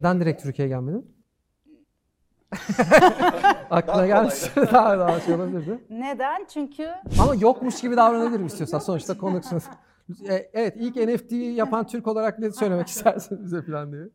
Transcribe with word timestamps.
Neden 0.00 0.20
direkt 0.20 0.42
Türkiye'ye 0.42 0.74
gelmedin? 0.74 1.14
Aklına 3.70 4.06
gelmiş 4.06 4.34
daha 4.56 4.98
daha 4.98 5.20
şey 5.20 5.34
olabilirdi. 5.34 5.84
Neden? 5.90 6.46
Çünkü 6.54 6.88
Ama 7.20 7.34
yokmuş 7.34 7.80
gibi 7.80 7.96
davranabilirim 7.96 8.46
istiyorsan. 8.46 8.78
Sonuçta 8.78 9.18
konuksunuz. 9.18 9.64
E, 10.28 10.50
Evet 10.52 10.74
ilk 10.78 10.96
NFT 10.96 11.32
yapan 11.32 11.86
Türk 11.86 12.06
olarak 12.06 12.38
ne 12.38 12.50
söylemek 12.52 12.88
istersin 12.88 13.44
bize 13.44 13.62
falan 13.62 13.92
diye. 13.92 14.08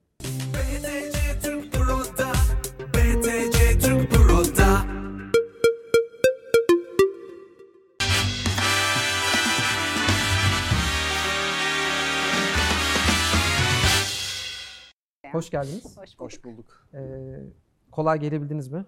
Hoş 15.34 15.50
geldiniz. 15.50 15.98
hoş 15.98 16.20
bulduk. 16.20 16.22
Hoş 16.22 16.44
bulduk. 16.44 16.88
Ee, 16.94 17.00
kolay 17.92 18.20
gelebildiniz 18.20 18.68
mi? 18.68 18.86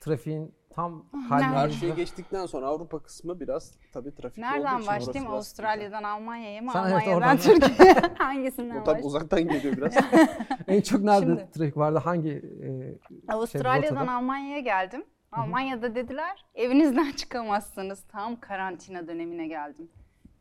Trafiğin 0.00 0.54
tam 0.70 1.06
nerede? 1.12 1.26
halini... 1.28 1.54
Karşıya 1.54 1.94
geçtikten 1.94 2.46
sonra 2.46 2.66
Avrupa 2.66 3.02
kısmı 3.02 3.40
biraz 3.40 3.74
tabii 3.92 4.14
trafik 4.14 4.38
olduğu 4.38 4.46
Nereden 4.46 4.76
için 4.78 4.86
başlayayım? 4.86 5.06
orası 5.06 5.12
biraz 5.24 5.34
Avustralya'dan 5.34 6.02
Almanya'ya 6.02 6.62
mı? 6.62 6.70
Sen 6.72 6.82
evet, 6.82 6.92
Almanya'dan 6.92 7.16
oradan- 7.16 7.36
Türkiye'ye? 7.38 7.94
Hangisinden 8.18 8.70
O 8.70 8.74
tabii 8.74 8.86
başlayayım? 8.86 9.06
uzaktan 9.06 9.48
geliyor 9.48 9.76
biraz. 9.76 9.94
En 10.68 10.80
çok 10.80 11.00
nerede 11.02 11.26
Şimdi- 11.26 11.50
trafik 11.50 11.76
vardı? 11.76 11.98
Hangi 11.98 12.30
e, 12.30 12.98
Avustralya'dan 13.32 13.96
rotada? 14.00 14.12
Almanya'ya 14.16 14.60
geldim. 14.60 15.04
Almanya'da 15.32 15.94
dediler 15.94 16.44
evinizden 16.54 17.12
çıkamazsınız. 17.16 18.02
Tam 18.08 18.40
karantina 18.40 19.06
dönemine 19.08 19.46
geldim. 19.48 19.90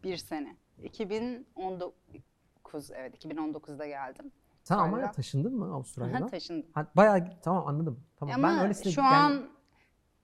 Bir 0.04 0.18
sene. 0.18 0.56
2019 0.84 2.92
evet 2.96 3.26
2019'da 3.26 3.88
geldim. 3.88 4.32
Sen 4.72 4.78
Almanya'ya 4.78 5.12
taşındın 5.12 5.56
mı 5.56 5.74
Avustralya'dan? 5.76 6.28
Taşındım. 6.28 6.70
Ha, 6.74 6.88
bayağı 6.96 7.28
tamam 7.42 7.68
anladım. 7.68 8.00
Tamam. 8.20 8.36
Ama 8.36 8.48
ben 8.48 8.60
öylesine 8.60 8.92
şu 8.92 9.02
yani- 9.02 9.16
an 9.16 9.50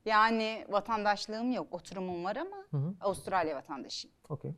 yani 0.05 0.65
vatandaşlığım 0.69 1.51
yok. 1.51 1.67
Oturumum 1.73 2.23
var 2.23 2.35
ama 2.35 2.57
Hı 2.71 2.77
hı. 2.77 2.93
Avustralya 3.01 3.55
vatandaşıyım. 3.55 4.15
Okey. 4.29 4.55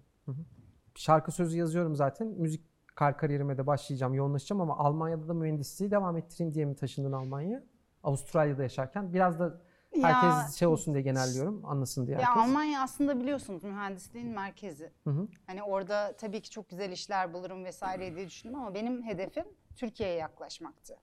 Şarkı 0.96 1.32
sözü 1.32 1.58
yazıyorum 1.58 1.96
zaten. 1.96 2.28
Müzik 2.28 2.66
kar 2.96 3.18
kariyerime 3.18 3.58
de 3.58 3.68
başlayacağım, 3.68 4.14
yoğunlaşacağım 4.14 4.62
ama 4.62 4.78
Almanya'da 4.78 5.28
da 5.28 5.34
mühendisliği 5.34 5.92
devam 5.92 6.18
ettireyim 6.18 6.54
diye 6.54 6.66
mi 6.66 6.76
taşındın 6.76 7.12
Almanya'ya? 7.12 7.64
Avustralya'da 8.04 8.64
yaşarken. 8.64 9.14
Biraz 9.14 9.40
da 9.40 9.62
herkes 10.02 10.30
Ya- 10.30 10.48
şey 10.58 10.68
olsun 10.68 10.94
diye 10.94 11.04
genelliyorum, 11.04 11.66
anlasın 11.66 12.08
diye 12.08 12.18
Ya 12.18 12.28
herkes. 12.28 12.44
Almanya 12.44 12.82
aslında 12.82 13.20
biliyorsunuz 13.20 13.64
mühendisliğin 13.64 14.30
merkezi. 14.30 14.92
Hı 15.04 15.10
hı. 15.10 15.28
Hani 15.48 15.64
orada 15.64 16.16
tabii 16.18 16.42
ki 16.42 16.50
çok 16.50 16.70
güzel 16.70 16.92
işler 16.92 17.34
bulurum 17.34 17.66
vesaire 17.66 18.16
diye 18.16 18.28
düşündüm 18.28 18.56
ama 18.56 18.74
benim 18.74 19.04
hedefim 19.04 19.46
Türkiye'ye 19.80 20.16
yaklaşmaktı. 20.16 20.98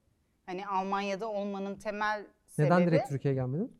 Hani 0.46 0.66
Almanya'da 0.66 1.28
olmanın 1.28 1.74
temel 1.74 2.26
sebebi 2.46 2.70
Neden 2.70 2.86
direkt 2.86 3.08
Türkiye'ye 3.08 3.40
gelmedin? 3.40 3.76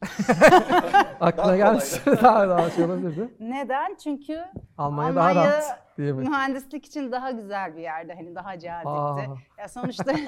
Aklına 1.20 1.46
Daha 1.46 1.56
gelmiş 1.56 2.06
daha 2.06 2.48
daha 2.48 2.70
şey 2.70 2.84
olabilirdi. 2.84 3.34
Neden? 3.40 3.94
Çünkü 3.94 4.44
Almanya, 4.78 5.14
daha 5.14 5.28
Almanya 5.28 5.50
rahat 5.50 5.96
diye 5.98 6.12
mi? 6.12 6.28
mühendislik 6.28 6.86
için 6.86 7.12
daha 7.12 7.30
güzel 7.30 7.76
bir 7.76 7.80
yerde. 7.80 8.14
Hani 8.14 8.34
daha 8.34 8.58
cazipti. 8.58 9.42
Ya 9.58 9.68
sonuçta 9.68 10.12
yani, 10.12 10.26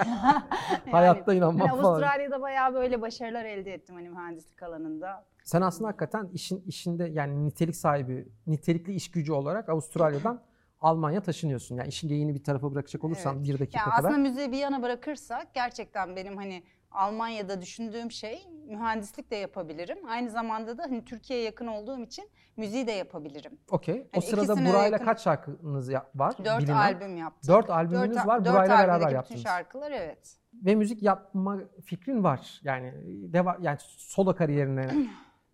Hayatta 0.90 1.34
inanmam 1.34 1.60
hani 1.60 1.80
falan. 1.80 1.84
Avustralya'da 1.84 2.40
bayağı 2.40 2.74
böyle 2.74 3.02
başarılar 3.02 3.44
elde 3.44 3.74
ettim 3.74 3.94
hani 3.94 4.08
mühendislik 4.08 4.62
alanında. 4.62 5.24
Sen 5.44 5.62
aslında 5.62 5.88
hakikaten 5.88 6.28
işin 6.32 6.64
işinde 6.66 7.04
yani 7.04 7.44
nitelik 7.46 7.76
sahibi, 7.76 8.28
nitelikli 8.46 8.92
iş 8.92 9.10
gücü 9.10 9.32
olarak 9.32 9.68
Avustralya'dan 9.68 10.42
Almanya 10.82 11.20
taşınıyorsun. 11.22 11.76
Yani 11.76 11.88
işin 11.88 12.08
geyini 12.08 12.34
bir 12.34 12.44
tarafa 12.44 12.72
bırakacak 12.74 13.04
olursan 13.04 13.36
Evet. 13.36 13.48
bir 13.48 13.58
dakika 13.58 13.78
Ya 13.78 13.84
kadar. 13.84 13.98
aslında 14.08 14.28
müziği 14.28 14.52
bir 14.52 14.58
yana 14.58 14.82
bırakırsak 14.82 15.54
gerçekten 15.54 16.16
benim 16.16 16.36
hani 16.36 16.62
Almanya'da 16.90 17.60
düşündüğüm 17.62 18.10
şey 18.10 18.38
mühendislik 18.68 19.30
de 19.30 19.36
yapabilirim. 19.36 19.98
Aynı 20.08 20.30
zamanda 20.30 20.78
da 20.78 20.82
hani 20.82 21.04
Türkiye'ye 21.04 21.44
yakın 21.44 21.66
olduğum 21.66 22.00
için 22.02 22.28
müziği 22.56 22.86
de 22.86 22.92
yapabilirim. 22.92 23.52
Okey. 23.70 24.00
O 24.00 24.06
Hani 24.12 24.22
sırada 24.22 24.42
ikisine 24.44 24.66
de 24.66 24.70
Buray'la 24.70 24.88
yakın- 24.88 25.04
kaç 25.04 25.20
şarkınız 25.20 25.90
var? 26.14 26.34
Dört 26.44 26.58
bilinen? 26.62 26.74
albüm 26.76 27.16
yaptım. 27.16 27.54
Dört 27.54 27.70
albümünüz 27.70 28.16
Dört- 28.16 28.26
var. 28.26 28.44
dört 28.44 28.54
Burayla 28.54 28.78
beraber 28.78 29.00
bütün 29.06 29.14
yaptınız. 29.14 29.42
şarkılar 29.42 29.90
evet. 29.90 30.36
Ve 30.54 30.74
müzik 30.74 31.02
yapma 31.02 31.58
fikrin 31.84 32.24
var. 32.24 32.60
Yani 32.64 32.92
deva 33.32 33.56
yani 33.60 33.78
solo 33.96 34.34
kariyerine 34.34 34.90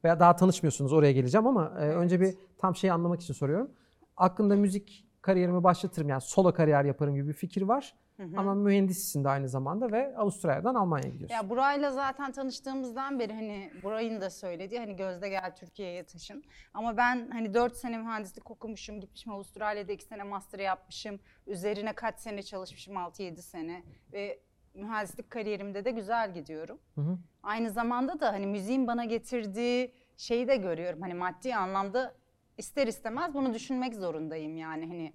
veya 0.05 0.21
daha 0.21 0.37
tanışmıyorsunuz 0.37 0.93
oraya 0.93 1.13
geleceğim 1.13 1.47
ama 1.47 1.73
e, 1.81 1.83
önce 1.89 2.21
bir 2.21 2.35
tam 2.59 2.77
şeyi 2.77 2.93
anlamak 2.93 3.21
için 3.21 3.35
soruyorum. 3.35 3.71
Aklında 4.17 4.57
müzik 4.57 5.08
kariyerimi 5.23 5.65
başlatırım 5.65 6.09
yani 6.09 6.21
solo 6.21 6.55
kariyer 6.55 6.85
yaparım 6.85 7.15
gibi 7.15 7.29
bir 7.29 7.33
fikir 7.33 7.63
var. 7.63 7.95
Ama 8.37 8.55
mühendissin 8.55 9.25
de 9.25 9.29
aynı 9.29 9.49
zamanda 9.49 9.93
ve 9.93 10.17
Avustralya'dan 10.17 10.75
Almanya'ya 10.75 11.13
gidiyorsun. 11.13 11.37
Ya 11.37 11.51
Buray'la 11.51 11.91
zaten 11.91 12.33
tanıştığımızdan 12.33 13.19
beri 13.19 13.33
hani 13.33 13.73
Buray'ın 13.83 14.21
da 14.21 14.31
söylediği 14.31 14.81
hani 14.81 14.97
Gözde 14.97 15.29
gel 15.29 15.57
Türkiye'ye 15.57 16.05
taşın. 16.05 16.45
Ama 16.75 16.97
ben 16.97 17.31
hani 17.31 17.55
4 17.55 17.77
sene 17.77 17.99
mühendislik 17.99 18.51
okumuşum, 18.51 19.01
gitmişim 19.01 19.33
Avustralya'da 19.33 19.93
2 19.93 20.05
sene 20.05 20.23
master 20.23 20.59
yapmışım. 20.59 21.21
Üzerine 21.47 21.93
kaç 21.93 22.19
sene 22.19 22.43
çalışmışım 22.43 22.95
6-7 22.95 23.37
sene 23.37 23.83
ve 24.13 24.41
mühendislik 24.75 25.31
kariyerimde 25.31 25.85
de 25.85 25.91
güzel 25.91 26.35
gidiyorum. 26.35 26.79
Hı 26.95 27.01
hı. 27.01 27.19
Aynı 27.43 27.71
zamanda 27.71 28.21
da 28.21 28.33
hani 28.33 28.47
müziğin 28.47 28.87
bana 28.87 29.05
getirdiği 29.05 29.95
şeyi 30.17 30.49
de 30.49 30.57
görüyorum. 30.57 31.03
Hani 31.03 31.15
maddi 31.15 31.57
anlamda 31.57 32.15
ister 32.59 32.87
istemez 32.87 33.35
bunu 33.35 33.55
düşünmek 33.55 33.95
zorundayım 33.95 34.57
yani 34.57 34.87
hani 34.87 35.13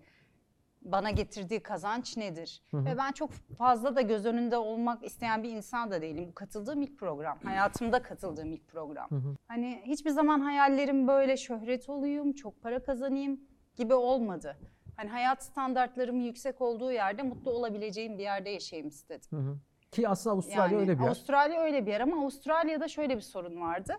bana 0.81 1.11
getirdiği 1.11 1.59
kazanç 1.59 2.17
nedir? 2.17 2.61
Ve 2.73 2.97
ben 2.97 3.11
çok 3.11 3.31
fazla 3.31 3.95
da 3.95 4.01
göz 4.01 4.25
önünde 4.25 4.57
olmak 4.57 5.03
isteyen 5.03 5.43
bir 5.43 5.49
insan 5.49 5.91
da 5.91 6.01
değilim. 6.01 6.27
Bu 6.29 6.33
katıldığım 6.33 6.81
ilk 6.81 6.99
program. 6.99 7.39
Hayatımda 7.43 8.01
katıldığım 8.01 8.51
ilk 8.51 8.67
program. 8.67 9.09
Hani 9.47 9.81
hiçbir 9.85 10.09
zaman 10.09 10.39
hayallerim 10.39 11.07
böyle 11.07 11.37
şöhret 11.37 11.89
olayım, 11.89 12.33
çok 12.33 12.61
para 12.61 12.83
kazanayım 12.83 13.41
gibi 13.75 13.93
olmadı. 13.93 14.57
Hani 14.97 15.09
hayat 15.09 15.43
standartlarımın 15.43 16.21
yüksek 16.21 16.61
olduğu 16.61 16.91
yerde 16.91 17.23
mutlu 17.23 17.51
olabileceğim 17.51 18.17
bir 18.17 18.23
yerde 18.23 18.49
yaşayayım 18.49 18.87
istedim. 18.87 19.29
Hı 19.29 19.37
hı. 19.37 19.57
Ki 19.91 20.07
aslında 20.07 20.33
Avustralya 20.33 20.63
Yani 20.63 20.75
öyle 20.75 20.93
bir 20.93 21.01
yer. 21.01 21.07
Avustralya 21.07 21.61
öyle 21.61 21.85
bir 21.85 21.91
yer 21.91 22.01
ama 22.01 22.21
Avustralya'da 22.21 22.87
şöyle 22.87 23.15
bir 23.15 23.21
sorun 23.21 23.61
vardı. 23.61 23.97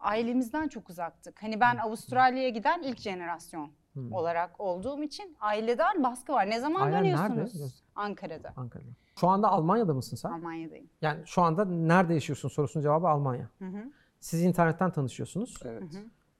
Ailemizden 0.00 0.68
çok 0.68 0.90
uzaktık. 0.90 1.42
Hani 1.42 1.60
ben 1.60 1.76
Avustralya'ya 1.76 2.48
giden 2.48 2.82
ilk 2.82 2.98
jenerasyon 2.98 3.70
olarak 4.10 4.60
olduğum 4.60 5.02
için 5.02 5.36
aileden 5.40 6.02
baskı 6.02 6.32
var. 6.32 6.50
Ne 6.50 6.60
zaman 6.60 6.80
Ailen 6.82 7.04
nerede? 7.04 7.30
dönüyorsunuz? 7.32 7.82
Ankara'da. 7.94 8.52
Ankara'da. 8.56 8.88
Şu 9.20 9.28
anda 9.28 9.48
Almanya'da 9.48 9.94
mısın 9.94 10.16
sen? 10.16 10.30
Almanya'dayım. 10.30 10.86
Yani 11.02 11.22
şu 11.26 11.42
anda 11.42 11.64
nerede 11.64 12.14
yaşıyorsun 12.14 12.48
sorusunun 12.48 12.82
cevabı 12.82 13.08
Almanya. 13.08 13.48
Hı 13.58 13.64
hı. 13.64 13.84
Siz 14.20 14.42
internetten 14.42 14.90
tanışıyorsunuz. 14.90 15.54
Evet. 15.64 15.82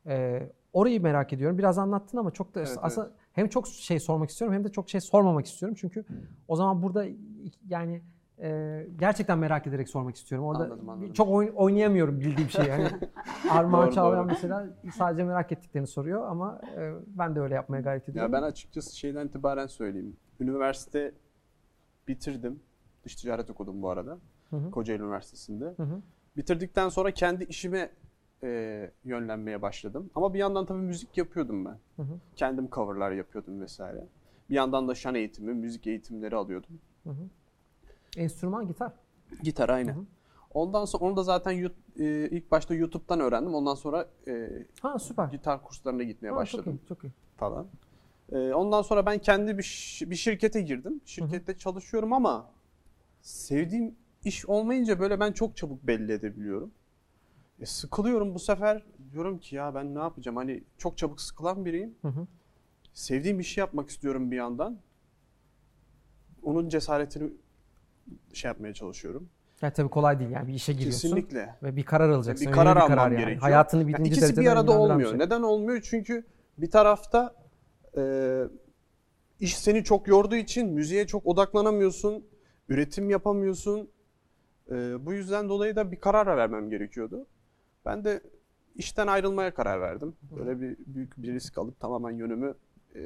Ee, 0.06 0.52
orayı 0.72 1.02
merak 1.02 1.32
ediyorum. 1.32 1.58
Biraz 1.58 1.78
anlattın 1.78 2.18
ama 2.18 2.30
çok 2.30 2.54
da 2.54 2.60
Evet, 2.60 2.78
aslında 2.82 3.10
hem 3.32 3.48
çok 3.48 3.68
şey 3.68 4.00
sormak 4.00 4.30
istiyorum 4.30 4.54
hem 4.54 4.64
de 4.64 4.68
çok 4.68 4.88
şey 4.88 5.00
sormamak 5.00 5.46
istiyorum. 5.46 5.76
Çünkü 5.80 6.04
o 6.48 6.56
zaman 6.56 6.82
burada 6.82 7.06
yani 7.68 8.02
e, 8.42 8.86
gerçekten 8.98 9.38
merak 9.38 9.66
ederek 9.66 9.88
sormak 9.88 10.16
istiyorum. 10.16 10.46
Orada 10.46 10.64
Anladım, 10.64 10.88
anladım. 10.88 11.12
çok 11.12 11.28
oyn- 11.28 11.52
oynayamıyorum 11.54 12.20
bildiğim 12.20 12.50
şeyi. 12.50 12.68
Yani 12.68 12.88
Armağan 13.50 13.90
Çağlayan 13.90 14.26
mesela 14.26 14.66
sadece 14.96 15.24
merak 15.24 15.52
ettiklerini 15.52 15.86
soruyor 15.86 16.28
ama 16.28 16.60
e, 16.76 16.92
ben 17.06 17.36
de 17.36 17.40
öyle 17.40 17.54
yapmaya 17.54 17.80
gayret 17.80 18.08
ediyorum. 18.08 18.32
Ya 18.32 18.38
ben 18.40 18.46
açıkçası 18.46 18.96
şeyden 18.98 19.26
itibaren 19.26 19.66
söyleyeyim. 19.66 20.16
Üniversite 20.40 21.12
bitirdim. 22.08 22.60
Dış 23.04 23.16
ticaret 23.16 23.50
okudum 23.50 23.82
bu 23.82 23.90
arada. 23.90 24.18
hı. 24.50 24.70
Kocaeli 24.70 25.02
Üniversitesi'nde. 25.02 25.64
Hı 25.64 25.82
hı. 25.82 26.02
Bitirdikten 26.36 26.88
sonra 26.88 27.10
kendi 27.10 27.44
işime 27.44 27.90
e, 28.42 28.90
yönlenmeye 29.04 29.62
başladım. 29.62 30.10
Ama 30.14 30.34
bir 30.34 30.38
yandan 30.38 30.66
tabii 30.66 30.78
müzik 30.82 31.18
yapıyordum 31.18 31.64
ben. 31.64 31.78
Hı 31.96 32.02
hı. 32.02 32.18
Kendim 32.36 32.68
coverlar 32.70 33.12
yapıyordum 33.12 33.60
vesaire. 33.60 34.06
Bir 34.50 34.54
yandan 34.54 34.88
da 34.88 34.94
şan 34.94 35.14
eğitimi, 35.14 35.54
müzik 35.54 35.86
eğitimleri 35.86 36.36
alıyordum. 36.36 36.80
Enstrüman 38.16 38.66
gitar. 38.66 38.92
Gitar 39.42 39.68
aynı. 39.68 39.94
Ondan 40.54 40.84
sonra 40.84 41.04
onu 41.04 41.16
da 41.16 41.22
zaten 41.22 41.52
e, 41.98 42.28
ilk 42.30 42.50
başta 42.50 42.74
YouTube'dan 42.74 43.20
öğrendim. 43.20 43.54
Ondan 43.54 43.74
sonra 43.74 44.08
e, 44.28 44.48
Ha 44.80 44.98
süper. 44.98 45.26
gitar 45.28 45.62
kurslarına 45.62 46.02
gitmeye 46.02 46.28
Ha, 46.28 46.34
çok 46.34 46.40
başladım 46.42 46.80
iyi, 46.84 46.88
çok 46.88 47.04
iyi. 47.04 47.12
falan. 47.36 47.66
E, 48.32 48.38
ondan 48.52 48.82
sonra 48.82 49.06
ben 49.06 49.18
kendi 49.18 49.58
bir, 49.58 50.00
bir 50.06 50.16
şirkete 50.16 50.60
girdim. 50.62 51.00
Şirkette 51.04 51.58
çalışıyorum 51.58 52.12
ama 52.12 52.50
sevdiğim 53.22 53.94
iş 54.24 54.46
olmayınca 54.46 55.00
böyle 55.00 55.20
ben 55.20 55.32
çok 55.32 55.56
çabuk 55.56 55.82
belli 55.86 56.12
edebiliyorum. 56.12 56.70
E, 57.60 57.66
sıkılıyorum 57.66 58.34
bu 58.34 58.38
sefer. 58.38 58.84
Diyorum 59.12 59.38
ki 59.38 59.56
ya 59.56 59.74
ben 59.74 59.94
ne 59.94 59.98
yapacağım? 59.98 60.36
Hani 60.36 60.64
çok 60.78 60.98
çabuk 60.98 61.20
sıkılan 61.20 61.64
biriyim. 61.64 61.94
Hı 62.02 62.08
hı. 62.08 62.26
Sevdiğim 62.94 63.40
işi 63.40 63.60
yapmak 63.60 63.90
istiyorum 63.90 64.30
bir 64.30 64.36
yandan. 64.36 64.78
Onun 66.42 66.68
cesaretini 66.68 67.30
şey 68.32 68.48
yapmaya 68.48 68.74
çalışıyorum. 68.74 69.28
Ya 69.62 69.72
tabii 69.72 69.88
kolay 69.88 70.18
değil 70.20 70.30
yani 70.30 70.48
bir 70.48 70.54
işe 70.54 70.72
giriyorsun 70.72 71.08
Kesinlikle. 71.08 71.54
ve 71.62 71.76
bir 71.76 71.82
karar 71.82 72.08
alacaksın. 72.10 72.46
Bir 72.46 72.52
Önemli 72.52 72.64
karar 72.74 72.76
almam 72.80 72.98
yani. 72.98 73.16
gerekiyor. 73.16 73.40
Hayatını 73.42 73.82
Ya 73.82 73.88
birinci 73.88 74.02
İkisi 74.10 74.22
derecede 74.22 74.40
bir 74.40 74.46
arada 74.46 74.72
bir 74.72 74.76
olmuyor. 74.76 75.10
şey. 75.10 75.18
Neden 75.18 75.42
olmuyor? 75.42 75.80
Çünkü 75.82 76.24
bir 76.58 76.70
tarafta 76.70 77.34
e, 77.96 78.02
iş 79.40 79.58
seni 79.58 79.84
çok 79.84 80.08
yorduğu 80.08 80.36
için 80.36 80.68
müziğe 80.68 81.06
çok 81.06 81.26
odaklanamıyorsun. 81.26 82.24
Üretim 82.68 83.10
yapamıyorsun. 83.10 83.90
Ee, 84.70 85.06
bu 85.06 85.12
yüzden 85.12 85.48
dolayı 85.48 85.76
da 85.76 85.92
bir 85.92 86.00
karar 86.00 86.36
vermem 86.36 86.70
gerekiyordu. 86.70 87.26
Ben 87.86 88.04
de 88.04 88.20
işten 88.76 89.06
ayrılmaya 89.06 89.54
karar 89.54 89.80
verdim. 89.80 90.14
Böyle 90.36 90.60
bir 90.60 90.76
büyük 90.86 91.22
bir 91.22 91.32
risk 91.32 91.58
alıp 91.58 91.80
tamamen 91.80 92.10
yönümü 92.10 92.54
e, 92.96 93.00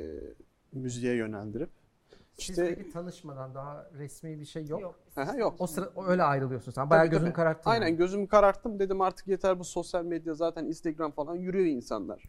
müziğe 0.72 1.14
yönlendirip. 1.14 1.70
Siz 2.36 2.50
İşte- 2.50 2.74
peki 2.74 2.90
tanışmadan 2.90 3.54
daha 3.54 3.90
resmi 3.98 4.40
bir 4.40 4.44
şey 4.44 4.66
yok. 4.66 4.80
Yok. 4.80 4.94
Aha, 5.16 5.36
yok. 5.36 5.54
O 5.58 5.66
sıra 5.66 5.90
öyle 6.08 6.22
ayrılıyorsun 6.22 6.72
sen. 6.72 6.90
Bayağı 6.90 7.10
tabii. 7.10 7.32
kararttın. 7.32 7.70
Aynen 7.70 7.86
yani. 7.86 7.96
gözümü 7.96 8.28
kararttım. 8.28 8.78
Dedim 8.78 9.00
artık 9.00 9.28
yeter 9.28 9.58
bu 9.58 9.64
sosyal 9.64 10.04
medya 10.04 10.34
zaten 10.34 10.64
Instagram 10.64 11.10
falan 11.10 11.34
yürüyor 11.34 11.66
insanlar. 11.66 12.22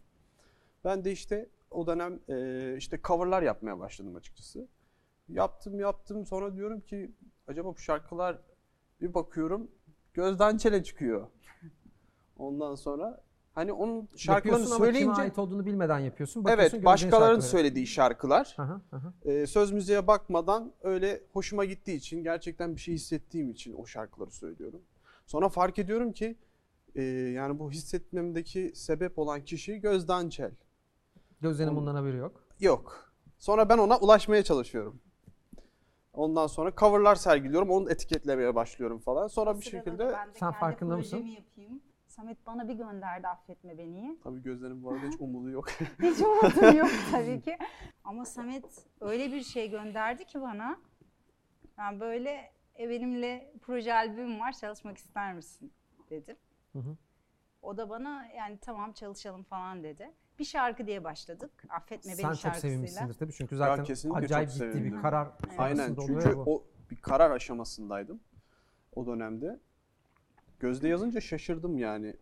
Ben 0.84 1.04
de 1.04 1.12
işte 1.12 1.48
o 1.70 1.86
dönem 1.86 2.20
e, 2.28 2.76
işte 2.76 3.00
coverlar 3.04 3.42
yapmaya 3.42 3.78
başladım 3.78 4.16
açıkçası. 4.16 4.68
Yaptım 5.28 5.80
yaptım 5.80 6.26
sonra 6.26 6.54
diyorum 6.54 6.80
ki 6.80 7.12
acaba 7.48 7.68
bu 7.68 7.78
şarkılar 7.78 8.38
bir 9.00 9.14
bakıyorum 9.14 9.70
gözden 10.14 10.56
çele 10.56 10.84
çıkıyor. 10.84 11.26
Ondan 12.38 12.74
sonra 12.74 13.20
hani 13.56 13.72
onun 13.72 14.08
şarkılarını 14.16 14.66
ama 14.66 14.76
söyleyince 14.76 15.22
ait 15.22 15.38
olduğunu 15.38 15.66
bilmeden 15.66 15.98
yapıyorsun. 15.98 16.44
Bakıyorsun, 16.44 16.76
evet 16.76 16.84
başkalarının 16.84 17.26
şarkıları. 17.26 17.42
söylediği 17.50 17.86
şarkılar 17.86 18.54
Aha, 18.58 18.80
aha. 18.92 19.12
e, 19.24 19.46
söz 19.46 19.72
müziğe 19.72 20.06
bakmadan 20.06 20.72
öyle 20.82 21.20
hoşuma 21.32 21.64
gittiği 21.64 21.96
için 21.96 22.22
gerçekten 22.22 22.76
bir 22.76 22.80
şey 22.80 22.94
hissettiğim 22.94 23.50
için 23.50 23.74
o 23.74 23.86
şarkıları 23.86 24.30
söylüyorum. 24.30 24.82
Sonra 25.26 25.48
fark 25.48 25.78
ediyorum 25.78 26.12
ki 26.12 26.36
e, 26.94 27.02
yani 27.02 27.58
bu 27.58 27.70
hissetmemdeki 27.70 28.72
sebep 28.74 29.18
olan 29.18 29.44
kişi 29.44 29.80
Gözden 29.80 30.28
Çel. 30.28 30.50
Gözlerinin 31.40 31.72
Onu- 31.72 31.80
bundan 31.80 31.94
haberi 31.94 32.16
yok. 32.16 32.44
Yok. 32.60 33.12
Sonra 33.38 33.68
ben 33.68 33.78
ona 33.78 33.98
ulaşmaya 33.98 34.42
çalışıyorum. 34.42 35.00
Ondan 36.12 36.46
sonra 36.46 36.72
coverlar 36.76 37.14
sergiliyorum, 37.14 37.70
onu 37.70 37.90
etiketlemeye 37.90 38.54
başlıyorum 38.54 38.98
falan. 38.98 39.28
Sonra 39.28 39.58
bir 39.60 39.64
şekilde 39.64 40.14
Sen 40.34 40.52
farkında 40.52 40.96
mısın? 40.96 41.24
Samet 42.16 42.46
bana 42.46 42.68
bir 42.68 42.74
gönderdi 42.74 43.28
affetme 43.28 43.78
beni. 43.78 44.18
tabii 44.24 44.42
gözlerim 44.42 44.82
bu 44.82 44.90
arada 44.90 45.06
hiç 45.06 45.20
umudu 45.20 45.50
yok. 45.50 45.70
Hiç 46.02 46.20
umudum 46.20 46.76
yok 46.78 46.90
tabii 47.12 47.40
ki. 47.40 47.58
Ama 48.04 48.24
Samet 48.24 48.86
öyle 49.00 49.32
bir 49.32 49.42
şey 49.42 49.70
gönderdi 49.70 50.24
ki 50.24 50.40
bana. 50.40 50.78
Ben 51.78 52.00
böyle 52.00 52.52
e, 52.78 52.88
benimle 52.88 53.52
proje 53.62 53.94
albümüm 53.94 54.40
var 54.40 54.52
çalışmak 54.52 54.98
ister 54.98 55.34
misin 55.34 55.72
dedim. 56.10 56.36
Hı 56.72 56.78
hı. 56.78 56.96
O 57.62 57.76
da 57.76 57.90
bana 57.90 58.26
yani 58.36 58.58
tamam 58.60 58.92
çalışalım 58.92 59.42
falan 59.42 59.82
dedi. 59.84 60.10
Bir 60.38 60.44
şarkı 60.44 60.86
diye 60.86 61.04
başladık. 61.04 61.64
Affetme 61.68 62.14
Sen 62.14 62.24
beni 62.24 62.34
çok 62.34 62.40
şarkısıyla. 62.40 62.74
sevinmişsindir 62.74 63.14
tabii 63.14 63.32
çünkü 63.32 63.56
zaten 63.56 64.12
acayip 64.14 64.50
çok 64.50 64.58
ciddi 64.58 64.84
bir 64.84 65.02
karar 65.02 65.28
Aynen 65.58 65.74
sonrasında 65.74 66.02
oluyor 66.02 66.22
çünkü 66.22 66.36
o 66.46 66.64
bir 66.90 66.96
karar 66.96 67.30
aşamasındaydım 67.30 68.20
o 68.94 69.06
dönemde. 69.06 69.60
Gözde 70.60 70.88
yazınca 70.88 71.20
şaşırdım 71.20 71.78
yani 71.78 72.16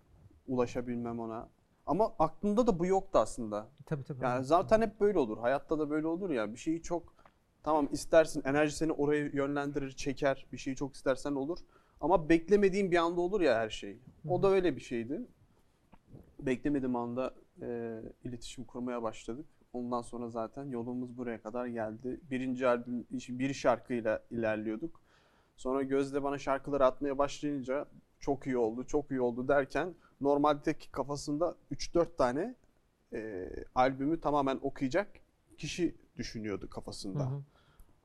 ulaşabilmem 0.47 1.21
ona. 1.21 1.49
Ama 1.87 2.15
aklımda 2.19 2.67
da 2.67 2.79
bu 2.79 2.87
yoktu 2.87 3.19
aslında. 3.19 3.69
Tabii 3.87 4.05
tabii. 4.05 4.25
Yani 4.25 4.45
zaten 4.45 4.83
hep 4.83 5.01
böyle 5.01 5.19
olur. 5.19 5.39
Hayatta 5.39 5.79
da 5.79 5.91
böyle 5.91 6.07
olur 6.07 6.31
ya. 6.31 6.53
Bir 6.53 6.59
şeyi 6.59 6.83
çok 6.83 7.15
tamam 7.63 7.89
istersin 7.93 8.43
enerji 8.45 8.77
seni 8.77 8.93
oraya 8.93 9.27
yönlendirir, 9.27 9.91
çeker. 9.93 10.47
Bir 10.53 10.59
şeyi 10.59 10.77
çok 10.77 10.95
istersen 10.95 11.33
olur. 11.33 11.59
Ama 12.01 12.29
beklemediğin 12.29 12.91
bir 12.91 12.97
anda 12.97 13.21
olur 13.21 13.41
ya 13.41 13.59
her 13.59 13.71
şey. 13.71 13.99
O 14.29 14.43
da 14.43 14.49
öyle 14.49 14.77
bir 14.77 14.81
şeydi. 14.81 15.27
Beklemediğim 16.41 16.97
anda 16.97 17.35
e, 17.63 18.01
iletişim 18.25 18.65
kurmaya 18.65 19.03
başladık. 19.03 19.47
Ondan 19.73 20.03
sonra 20.03 20.29
zaten 20.29 20.65
yolumuz 20.65 21.17
buraya 21.17 21.43
kadar 21.43 21.67
geldi. 21.67 22.21
Birinci 22.31 22.67
albüm, 22.67 23.07
bir 23.11 23.55
şarkıyla 23.55 24.23
ilerliyorduk. 24.31 25.01
Sonra 25.57 25.83
Gözde 25.83 26.23
bana 26.23 26.39
şarkıları 26.39 26.85
atmaya 26.85 27.19
başlayınca 27.19 27.87
çok 28.25 28.47
iyi 28.47 28.59
oldu, 28.59 28.85
çok 28.87 29.11
iyi 29.11 29.21
oldu 29.21 29.49
derken 29.49 29.95
normaldeki 30.21 30.91
kafasında 30.91 31.57
3-4 31.73 32.17
tane 32.17 32.55
e, 33.13 33.49
albümü 33.75 34.21
tamamen 34.21 34.59
okuyacak 34.63 35.09
kişi 35.59 35.95
düşünüyordu 36.17 36.71
kafasında. 36.71 37.25
Hı 37.31 37.35
hı. 37.35 37.43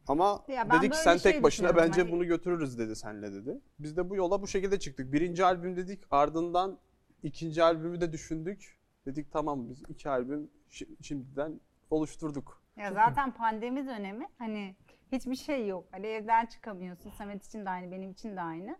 Ama 0.08 0.44
Ya 0.48 0.70
dedik 0.70 0.82
böyle 0.92 0.94
sen 0.94 1.18
şey 1.18 1.32
tek 1.32 1.44
başına 1.44 1.76
bence 1.76 2.02
hani- 2.02 2.12
bunu 2.12 2.26
götürürüz 2.26 2.80
dedi 2.80 2.96
senle 2.96 3.34
dedi. 3.34 3.60
Biz 3.80 3.98
de 3.98 4.10
bu 4.10 4.16
yola 4.16 4.42
bu 4.42 4.48
şekilde 4.48 4.80
çıktık. 4.80 5.14
Birinci 5.14 5.46
albüm 5.46 5.76
dedik 5.78 6.04
ardından 6.12 6.80
ikinci 7.24 7.64
albümü 7.64 8.02
de 8.02 8.12
düşündük. 8.12 8.80
Dedik 9.06 9.32
tamam 9.32 9.70
biz 9.70 9.84
iki 9.90 10.10
albüm 10.10 10.50
şi- 10.70 11.04
şimdiden 11.04 11.60
oluşturduk. 11.90 12.62
Ya 12.78 12.94
zaten 12.94 13.32
pandemi 13.32 13.88
dönemi 13.88 14.28
hani 14.38 14.76
hiçbir 15.12 15.36
şey 15.36 15.68
yok. 15.68 15.88
Hani 15.92 16.08
evden 16.08 16.46
çıkamıyorsun. 16.46 17.10
Samet 17.10 17.46
için 17.46 17.66
de 17.66 17.70
aynı, 17.70 17.92
benim 17.92 18.12
için 18.12 18.36
de 18.36 18.42
aynı. 18.42 18.78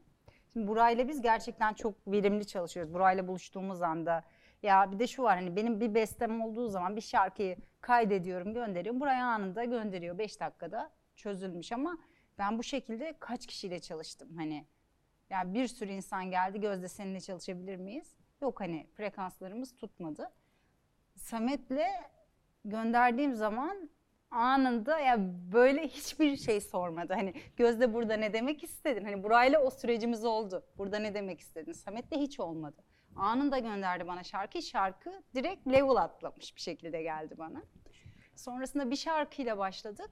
Şimdi 0.54 0.68
Buray'la 0.68 1.08
biz 1.08 1.22
gerçekten 1.22 1.74
çok 1.74 2.08
verimli 2.08 2.48
çalışıyoruz. 2.48 2.94
Buray'la 2.94 3.28
buluştuğumuz 3.28 3.82
anda 3.82 4.24
ya 4.64 4.92
bir 4.92 5.00
de 5.00 5.08
şu 5.08 5.24
var 5.24 5.36
hani 5.38 5.56
benim 5.56 5.80
bir 5.80 5.94
bestem 5.96 6.42
olduğu 6.42 6.68
zaman 6.68 6.96
bir 6.96 7.02
şarkıyı 7.02 7.58
kaydediyorum, 7.82 8.54
gönderiyorum. 8.54 9.02
Buraya 9.02 9.26
anında 9.26 9.64
gönderiyor 9.64 10.18
5 10.18 10.40
dakikada 10.40 10.92
çözülmüş 11.16 11.72
ama 11.72 11.98
ben 12.38 12.58
bu 12.58 12.64
şekilde 12.64 13.14
kaç 13.20 13.48
kişiyle 13.48 13.80
çalıştım 13.80 14.30
hani. 14.38 14.66
Yani 15.30 15.54
bir 15.54 15.68
sürü 15.68 15.92
insan 15.92 16.32
geldi 16.32 16.62
Gözde 16.62 16.88
seninle 16.88 17.22
çalışabilir 17.22 17.76
miyiz? 17.76 18.16
Yok 18.42 18.62
hani 18.62 18.88
frekanslarımız 18.94 19.76
tutmadı. 19.76 20.32
Samet'le 21.16 21.88
gönderdiğim 22.66 23.36
zaman 23.36 23.90
anında 24.32 25.00
ya 25.00 25.18
böyle 25.52 25.88
hiçbir 25.88 26.38
şey 26.38 26.62
sormadı. 26.62 27.14
Hani 27.14 27.34
Gözde 27.58 27.94
burada 27.94 28.14
ne 28.14 28.34
demek 28.34 28.64
istedin? 28.64 29.06
Hani 29.06 29.24
burayla 29.24 29.62
o 29.62 29.70
sürecimiz 29.70 30.26
oldu. 30.26 30.66
Burada 30.78 31.00
ne 31.00 31.14
demek 31.14 31.40
istedin? 31.40 31.72
Samet'le 31.72 32.12
hiç 32.12 32.40
olmadı. 32.40 32.84
Anında 33.16 33.60
gönderdi 33.60 34.08
bana 34.08 34.24
şarkı. 34.24 34.62
Şarkı 34.62 35.24
direkt 35.36 35.68
level 35.68 35.96
atlamış 35.96 36.56
bir 36.56 36.62
şekilde 36.62 37.02
geldi 37.02 37.36
bana. 37.38 37.62
Sonrasında 38.36 38.92
bir 38.92 38.96
şarkıyla 38.96 39.58
başladık. 39.58 40.12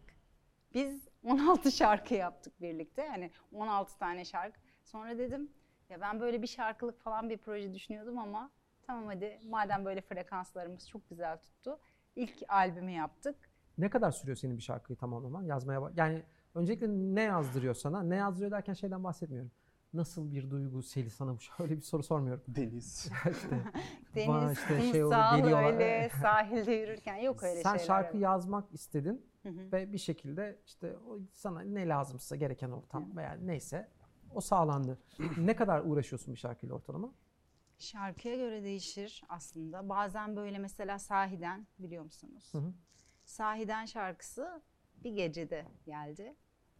Biz 0.73 1.07
16 1.23 1.71
şarkı 1.71 2.13
yaptık 2.13 2.61
birlikte. 2.61 3.07
Hani 3.07 3.31
16 3.53 3.97
tane 3.97 4.25
şarkı. 4.25 4.59
Sonra 4.83 5.17
dedim 5.17 5.51
ya 5.89 6.01
ben 6.01 6.19
böyle 6.19 6.41
bir 6.41 6.47
şarkılık 6.47 7.01
falan 7.01 7.29
bir 7.29 7.37
proje 7.37 7.73
düşünüyordum 7.73 8.17
ama 8.19 8.51
tamam 8.87 9.05
hadi 9.07 9.39
madem 9.43 9.85
böyle 9.85 10.01
frekanslarımız 10.01 10.89
çok 10.89 11.09
güzel 11.09 11.37
tuttu. 11.37 11.79
İlk 12.15 12.43
albümü 12.47 12.91
yaptık. 12.91 13.46
Ne 13.77 13.89
kadar 13.89 14.12
sürüyor 14.12 14.38
senin 14.38 14.57
bir 14.57 14.62
şarkıyı 14.62 14.97
tamamlaman? 14.97 15.44
Yazmaya 15.44 15.91
yani 15.95 16.24
öncelikle 16.56 16.88
ne 16.89 17.21
yazdırıyor 17.21 17.74
sana? 17.74 18.03
Ne 18.03 18.15
yazdırıyor 18.15 18.51
derken 18.51 18.74
şeyden 18.74 19.03
bahsetmiyorum. 19.03 19.51
Nasıl 19.94 20.31
bir 20.31 20.50
duygu 20.50 20.84
Seli 20.84 21.10
sana 21.10 21.34
bu? 21.34 21.38
Öyle 21.63 21.75
bir 21.75 21.81
soru 21.81 22.03
sormuyorum. 22.03 22.43
Deniz. 22.48 23.12
işte, 23.31 23.63
Deniz, 24.15 24.57
işte 24.57 24.81
şey 24.91 25.03
olur, 25.03 25.15
geliyorlar. 25.36 25.74
öyle 25.74 26.10
sahilde 26.22 26.72
yürürken 26.72 27.15
yok 27.17 27.43
öyle 27.43 27.63
sen 27.63 27.72
şeyler. 27.72 27.86
şarkı 27.86 28.17
yazmak 28.17 28.74
istedin 28.74 29.25
Hı 29.43 29.50
hı. 29.50 29.72
ve 29.72 29.93
bir 29.93 29.98
şekilde 29.98 30.60
işte 30.65 30.98
o 30.98 31.19
sana 31.34 31.62
ne 31.62 31.88
lazımsa 31.88 32.36
gereken 32.36 32.72
ortam 32.72 33.17
veya 33.17 33.34
neyse 33.41 33.89
o 34.34 34.41
sağlandı. 34.41 35.00
ne 35.38 35.55
kadar 35.55 35.81
uğraşıyorsun 35.86 36.34
bir 36.34 36.39
şarkıyla 36.39 36.75
ortalama? 36.75 37.13
Şarkıya 37.79 38.36
göre 38.36 38.63
değişir 38.63 39.24
aslında. 39.29 39.89
Bazen 39.89 40.36
böyle 40.36 40.57
mesela 40.57 41.00
Sahiden 41.00 41.67
biliyor 41.79 42.03
musunuz? 42.03 42.50
Hı 42.51 42.57
hı. 42.57 42.74
Sahiden 43.27 43.86
şarkısı 43.86 44.62
bir 45.03 45.12
gecede 45.12 45.65
geldi. 45.86 46.36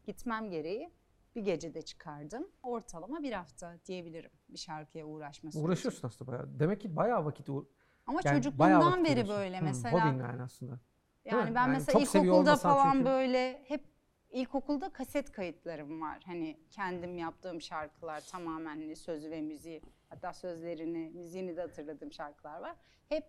Gitmem 0.06 0.50
gereği 0.52 0.92
bir 1.36 1.42
gecede 1.42 1.82
çıkardım. 1.82 2.48
Ortalama 2.64 3.24
bir 3.24 3.32
hafta 3.34 3.78
diyebilirim 3.86 4.32
bir 4.50 4.58
şarkıya 4.58 5.06
uğraşma 5.06 5.52
süreci. 5.52 5.66
Uğraşıyorsun 5.66 6.08
aslında 6.08 6.32
bayağı. 6.32 6.60
Demek 6.60 6.82
ki 6.82 6.96
bayağı 6.96 7.26
vakit 7.26 7.50
uğra- 7.50 7.66
Ama 8.08 8.20
yani 8.26 8.36
çocukluğumdan 8.38 9.04
beri 9.06 9.28
böyle 9.30 9.62
mesela. 9.62 9.94
Hobin 10.08 10.20
yani 10.20 10.42
aslında. 10.42 10.80
Değil 11.26 11.36
Yani 11.36 11.50
mi? 11.50 11.56
ben 11.56 11.62
Yani 11.62 11.72
mesela 11.74 12.00
ilkokulda 12.00 12.56
falan 12.56 12.92
çünkü- 12.94 13.06
böyle 13.06 13.64
hep 13.68 13.84
ilkokulda 14.30 14.90
kaset 14.90 15.32
kayıtlarım 15.32 16.02
var. 16.02 16.20
Hani 16.26 16.58
kendim 16.70 17.18
yaptığım 17.18 17.62
şarkılar 17.62 18.22
tamamen 18.22 18.66
hani 18.82 18.96
sözü 18.96 19.32
ve 19.32 19.42
müziği 19.42 19.82
hatta 20.10 20.34
sözlerini, 20.34 21.10
müziğini 21.10 21.58
de 21.58 21.62
hatırladığım 21.62 22.12
şarkılar 22.12 22.60
var. 22.62 22.76
Hep 23.10 23.24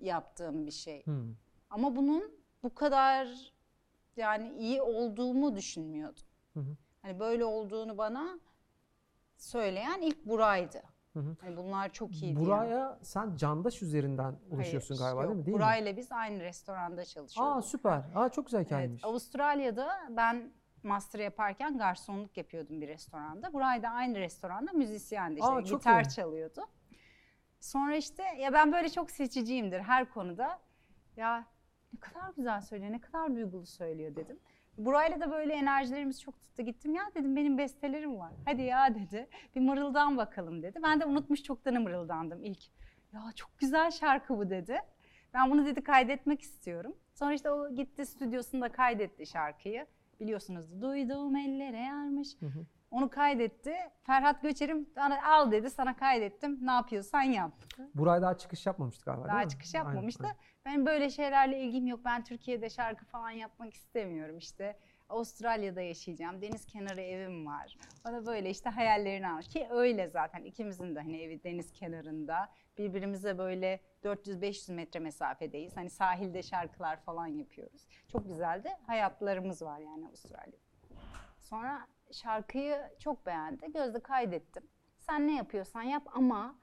yaptığım 0.00 0.66
bir 0.66 0.70
şey. 0.70 1.04
Hı. 1.06 1.24
Ama 1.70 1.96
bunun 1.96 2.39
bu 2.62 2.74
kadar 2.74 3.28
yani 4.16 4.52
iyi 4.58 4.82
olduğumu 4.82 5.56
düşünmüyordum. 5.56 6.22
Hı 6.54 6.60
hı. 6.60 6.76
Hani 7.02 7.20
böyle 7.20 7.44
olduğunu 7.44 7.98
bana 7.98 8.38
söyleyen 9.36 10.00
ilk 10.00 10.26
Buray'dı. 10.26 10.82
Hı 11.12 11.18
hı. 11.20 11.36
Hani 11.40 11.56
bunlar 11.56 11.92
çok 11.92 12.12
iyiydi. 12.12 12.26
yani. 12.26 12.46
Buraya 12.46 12.98
sen 13.02 13.36
Candaş 13.36 13.82
üzerinden 13.82 14.34
ulaşıyorsun 14.50 14.96
Hayır, 14.96 15.04
galiba 15.14 15.22
yok. 15.22 15.28
değil 15.30 15.38
mi? 15.40 15.46
Değil 15.46 15.56
mi? 15.56 15.60
Buray'la 15.60 15.96
biz 15.96 16.12
aynı 16.12 16.40
restoranda 16.40 17.04
çalışıyorduk. 17.04 17.56
Aa 17.56 17.62
süper. 17.62 18.02
Aa 18.14 18.28
çok 18.28 18.46
güzel 18.46 18.64
hikayeymiş. 18.64 19.02
Evet, 19.04 19.10
Avustralya'da 19.10 19.90
ben 20.10 20.52
master 20.82 21.20
yaparken 21.20 21.78
garsonluk 21.78 22.36
yapıyordum 22.36 22.80
bir 22.80 22.88
restoranda. 22.88 23.52
Burayda 23.52 23.88
aynı 23.88 24.18
restoranda 24.18 24.72
müzisyendi 24.72 25.40
işte 25.40 25.52
Aa, 25.52 25.64
çok 25.64 25.80
gitar 25.80 26.04
iyi. 26.04 26.08
çalıyordu. 26.08 26.60
Sonra 27.60 27.96
işte 27.96 28.22
ya 28.38 28.52
ben 28.52 28.72
böyle 28.72 28.88
çok 28.88 29.10
seçiciyimdir 29.10 29.80
her 29.80 30.10
konuda. 30.10 30.58
Ya 31.16 31.46
ne 31.94 32.00
kadar 32.00 32.32
güzel 32.36 32.60
söylüyor, 32.60 32.92
ne 32.92 33.00
kadar 33.00 33.34
duygulu 33.34 33.66
söylüyor 33.66 34.16
dedim. 34.16 34.38
Burayla 34.78 35.20
da 35.20 35.30
böyle 35.30 35.52
enerjilerimiz 35.52 36.20
çok 36.20 36.40
tuttu. 36.40 36.62
Gittim 36.62 36.94
ya 36.94 37.02
dedim 37.14 37.36
benim 37.36 37.58
bestelerim 37.58 38.18
var. 38.18 38.32
Hadi 38.44 38.62
ya 38.62 38.94
dedi. 38.94 39.28
Bir 39.56 39.60
mırıldan 39.60 40.16
bakalım 40.16 40.62
dedi. 40.62 40.80
Ben 40.82 41.00
de 41.00 41.04
unutmuş 41.06 41.42
çoktan 41.42 41.82
mırıldandım 41.82 42.44
ilk. 42.44 42.62
Ya 43.12 43.20
çok 43.34 43.58
güzel 43.58 43.90
şarkı 43.90 44.38
bu 44.38 44.50
dedi. 44.50 44.78
Ben 45.34 45.50
bunu 45.50 45.66
dedi 45.66 45.82
kaydetmek 45.82 46.40
istiyorum. 46.40 46.96
Sonra 47.14 47.34
işte 47.34 47.50
o 47.50 47.74
gitti 47.74 48.06
stüdyosunda 48.06 48.68
kaydetti 48.72 49.26
şarkıyı. 49.26 49.86
Biliyorsunuz 50.20 50.82
duyduğum 50.82 51.36
ellere 51.36 51.78
yarmış. 51.78 52.28
hı. 52.40 52.66
Onu 52.90 53.10
kaydetti. 53.10 53.74
Ferhat 54.02 54.42
Göçer'im 54.42 54.88
al 55.26 55.52
dedi 55.52 55.70
sana 55.70 55.96
kaydettim. 55.96 56.58
Ne 56.62 56.70
yapıyorsan 56.70 57.22
yap. 57.22 57.52
Buray 57.94 58.22
daha 58.22 58.38
çıkış 58.38 58.66
yapmamıştı 58.66 59.04
galiba 59.04 59.28
Daha 59.28 59.48
çıkış 59.48 59.74
yapmamıştı. 59.74 60.24
aynen. 60.24 60.36
Ben 60.64 60.86
böyle 60.86 61.10
şeylerle 61.10 61.60
ilgim 61.60 61.86
yok. 61.86 62.00
Ben 62.04 62.24
Türkiye'de 62.24 62.70
şarkı 62.70 63.04
falan 63.04 63.30
yapmak 63.30 63.74
istemiyorum 63.74 64.38
işte. 64.38 64.78
Avustralya'da 65.08 65.80
yaşayacağım. 65.80 66.42
Deniz 66.42 66.66
kenarı 66.66 67.00
evim 67.00 67.46
var. 67.46 67.76
Bana 68.04 68.26
böyle 68.26 68.50
işte 68.50 68.70
hayallerini 68.70 69.28
almış. 69.28 69.48
Ki 69.48 69.66
öyle 69.70 70.08
zaten 70.08 70.42
ikimizin 70.44 70.94
de 70.94 71.00
hani 71.00 71.22
evi 71.22 71.44
deniz 71.44 71.72
kenarında. 71.72 72.48
Birbirimize 72.78 73.38
böyle 73.38 73.80
400-500 74.04 74.72
metre 74.72 75.00
mesafedeyiz. 75.00 75.76
Hani 75.76 75.90
sahilde 75.90 76.42
şarkılar 76.42 76.96
falan 77.00 77.26
yapıyoruz. 77.26 77.86
Çok 78.08 78.28
güzel 78.28 78.64
de 78.64 78.78
hayatlarımız 78.86 79.62
var 79.62 79.78
yani 79.78 80.06
Avustralya'da. 80.06 80.56
Sonra 81.38 81.86
şarkıyı 82.12 82.78
çok 82.98 83.26
beğendi. 83.26 83.72
Gözde 83.72 84.00
kaydettim. 84.00 84.62
Sen 84.98 85.26
ne 85.28 85.36
yapıyorsan 85.36 85.82
yap 85.82 86.02
ama 86.14 86.54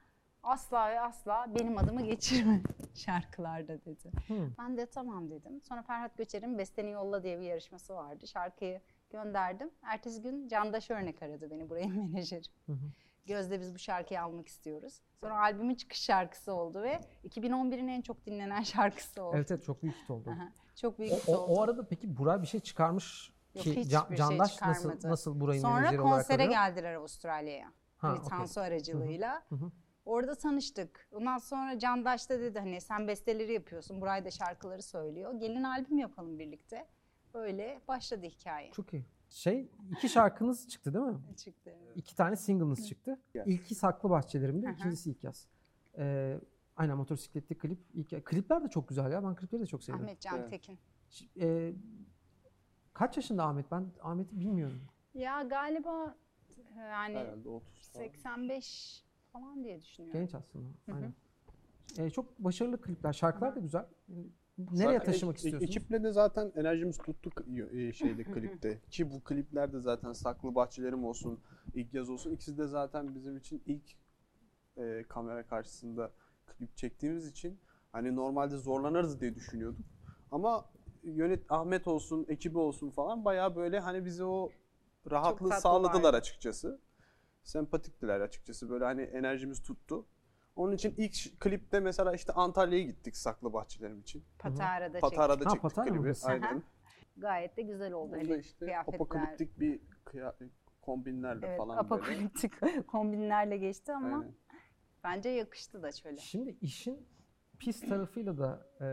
asla 0.42 0.90
ve 0.90 1.00
asla 1.00 1.46
benim 1.54 1.78
adımı 1.78 2.02
geçirme 2.02 2.60
şarkılarda 2.94 3.84
dedi. 3.84 4.10
Hı. 4.28 4.50
Ben 4.58 4.76
de 4.76 4.86
tamam 4.86 5.30
dedim. 5.30 5.60
Sonra 5.62 5.82
Ferhat 5.82 6.16
Göçer'in 6.18 6.58
Besteni 6.58 6.90
Yolla 6.90 7.22
diye 7.22 7.38
bir 7.40 7.44
yarışması 7.44 7.94
vardı. 7.94 8.26
Şarkıyı 8.26 8.80
gönderdim. 9.10 9.70
Ertesi 9.82 10.22
gün 10.22 10.48
Candaş 10.48 10.90
Örnek 10.90 11.22
aradı 11.22 11.50
beni 11.50 11.70
buraya 11.70 11.86
menajeri. 11.88 12.44
Hı 12.66 12.72
hı. 12.72 12.92
Gözde 13.26 13.60
biz 13.60 13.74
bu 13.74 13.78
şarkıyı 13.78 14.22
almak 14.22 14.48
istiyoruz. 14.48 15.00
Sonra 15.20 15.40
albümün 15.40 15.74
çıkış 15.74 15.98
şarkısı 16.00 16.52
oldu 16.52 16.82
ve 16.82 17.00
2011'in 17.24 17.88
en 17.88 18.00
çok 18.02 18.26
dinlenen 18.26 18.62
şarkısı 18.62 19.22
oldu. 19.22 19.36
Evet 19.36 19.50
evet 19.50 19.64
çok 19.64 19.82
büyük 19.82 19.96
hit 19.96 20.10
oldu. 20.10 20.34
Çok 20.76 20.98
büyük 20.98 21.12
O, 21.12 21.16
hit 21.16 21.28
o, 21.28 21.32
oldu. 21.32 21.52
o 21.52 21.62
arada 21.62 21.86
peki 21.88 22.16
Buray 22.16 22.42
bir 22.42 22.46
şey 22.46 22.60
çıkarmış 22.60 23.32
Yok, 23.54 23.64
ki 23.64 23.70
hiçbir 23.70 23.90
Can- 23.90 24.06
şey 24.08 24.16
Candaş 24.16 24.38
nasıl 24.38 24.54
çıkarmadı. 24.78 25.08
nasıl 25.08 25.40
Buray'ın 25.40 25.62
Sonra 25.62 25.74
menajeri 25.74 26.00
olarak 26.00 26.14
konsere 26.16 26.42
arıyor? 26.42 26.50
geldiler 26.50 26.94
Avustralya'ya. 26.94 27.72
Ha, 27.96 28.12
bir 28.14 28.18
okey. 28.18 28.28
Tansu 28.28 28.60
aracılığıyla. 28.60 29.42
Hı 29.48 29.54
hı. 29.54 29.72
Orada 30.04 30.34
tanıştık. 30.34 31.08
Ondan 31.12 31.38
sonra 31.38 31.78
Candaş 31.78 32.30
da 32.30 32.40
dedi 32.40 32.58
hani 32.58 32.80
sen 32.80 33.08
besteleri 33.08 33.52
yapıyorsun. 33.52 34.00
Buray 34.00 34.24
da 34.24 34.30
şarkıları 34.30 34.82
söylüyor. 34.82 35.34
Gelin 35.40 35.62
albüm 35.62 35.98
yapalım 35.98 36.38
birlikte. 36.38 36.86
Öyle 37.34 37.80
başladı 37.88 38.26
hikaye. 38.26 38.72
Çok 38.72 38.92
iyi. 38.92 39.06
Şey 39.28 39.70
iki 39.90 40.08
şarkınız 40.08 40.68
çıktı 40.68 40.94
değil 40.94 41.04
mi? 41.04 41.18
Çıktı. 41.36 41.74
İki 41.96 42.16
tane 42.16 42.36
single'ınız 42.36 42.88
çıktı. 42.88 43.20
İlki 43.46 43.74
Saklı 43.74 44.10
Bahçelerim'de, 44.10 44.70
ikincisi 44.72 45.10
İlk 45.10 45.24
Yaz. 45.24 45.46
Ee, 45.98 46.40
aynen 46.76 46.96
motosikletli 46.96 47.58
klip. 47.58 47.78
Ilk, 47.94 48.24
klipler 48.24 48.64
de 48.64 48.68
çok 48.68 48.88
güzel 48.88 49.12
ya. 49.12 49.24
Ben 49.24 49.36
klipleri 49.36 49.62
de 49.62 49.66
çok 49.66 49.82
sevdim. 49.82 50.00
Ahmet 50.00 50.20
Can 50.20 50.38
Evet. 50.38 50.50
Tekin. 50.50 50.78
Ş- 51.10 51.26
e, 51.40 51.72
kaç 52.98 53.16
yaşında 53.16 53.44
Ahmet? 53.44 53.70
Ben 53.70 53.86
Ahmet'i 54.02 54.40
bilmiyorum. 54.40 54.80
Ya 55.14 55.42
galiba 55.42 56.14
e, 56.76 56.80
yani 56.80 57.14
Herhalde 57.16 57.48
30 57.48 57.88
falan. 57.92 58.04
85 58.04 59.04
falan 59.32 59.64
diye 59.64 59.80
düşünüyorum. 59.80 60.20
Genç 60.20 60.34
aslında. 60.34 60.68
hı. 60.86 60.94
Aynen. 60.94 61.14
Ee, 61.98 62.10
çok 62.10 62.38
başarılı 62.38 62.80
klipler. 62.80 63.12
Şarkılar 63.12 63.56
da 63.56 63.60
güzel. 63.60 63.86
Nereye 64.58 64.98
Zaten 64.98 65.04
taşımak 65.12 65.34
ek- 65.36 65.38
istiyorsunuz? 65.48 65.76
Ekiple 65.76 66.02
de 66.02 66.12
zaten 66.12 66.52
enerjimiz 66.56 66.98
tuttuk 66.98 67.42
e, 67.72 67.92
şeyde 67.92 68.24
klipte. 68.24 68.80
Ki 68.90 69.10
bu 69.10 69.20
kliplerde 69.24 69.80
zaten 69.80 70.12
Saklı 70.12 70.54
Bahçelerim 70.54 71.04
olsun, 71.04 71.40
ilk 71.74 71.94
yaz 71.94 72.10
olsun. 72.10 72.30
ikisi 72.32 72.58
de 72.58 72.66
zaten 72.66 73.14
bizim 73.14 73.36
için 73.36 73.62
ilk 73.66 73.82
e, 74.76 75.04
kamera 75.08 75.46
karşısında 75.46 76.10
klip 76.46 76.76
çektiğimiz 76.76 77.26
için 77.26 77.58
hani 77.92 78.16
normalde 78.16 78.56
zorlanırız 78.56 79.20
diye 79.20 79.34
düşünüyorduk. 79.34 79.86
Ama 80.30 80.70
yönet 81.02 81.44
Ahmet 81.52 81.86
olsun, 81.88 82.26
ekibi 82.28 82.58
olsun 82.58 82.90
falan 82.90 83.24
bayağı 83.24 83.56
böyle 83.56 83.80
hani 83.80 84.04
bize 84.04 84.24
o 84.24 84.50
rahatlığı 85.10 85.52
sağladılar 85.52 86.14
açıkçası. 86.14 86.80
Sempatiktiler 87.42 88.20
açıkçası. 88.20 88.70
Böyle 88.70 88.84
hani 88.84 89.02
enerjimiz 89.02 89.62
tuttu. 89.62 90.06
Onun 90.56 90.72
için 90.72 90.94
ilk 90.96 91.40
klipte 91.40 91.80
mesela 91.80 92.14
işte 92.14 92.32
Antalya'ya 92.32 92.84
gittik 92.84 93.16
Saklı 93.16 93.52
Bahçelerim 93.52 94.00
için. 94.00 94.24
Patara'da 94.38 94.98
Patara'da 95.00 95.32
çektik. 95.32 95.46
Ha, 95.46 95.50
çektik 95.50 95.62
Patara 95.62 95.94
mı 95.94 96.02
klibi. 96.02 96.12
Aynen. 96.24 96.62
Gayet 97.16 97.56
de 97.56 97.62
güzel 97.62 97.92
oldu. 97.92 98.12
Orada 98.12 98.28
Hani 98.32 98.40
işte 98.40 98.66
kıyafetler. 98.66 98.94
apokaliptik 98.94 99.60
bir 99.60 99.80
kıya- 100.04 100.34
kombinlerle 100.82 101.46
Evet, 101.46 101.58
falan 101.58 101.76
böyle. 101.76 101.80
apokaliptik 101.94 102.52
kombinlerle 102.88 103.56
geçti 103.56 103.92
ama 103.92 104.16
Aynen. 104.16 104.32
bence 105.04 105.28
yakıştı 105.28 105.82
da 105.82 105.92
şöyle. 105.92 106.16
Şimdi 106.16 106.56
işin 106.60 107.06
pis 107.58 107.80
tarafıyla 107.88 108.38
da 108.38 108.66
e, 108.80 108.86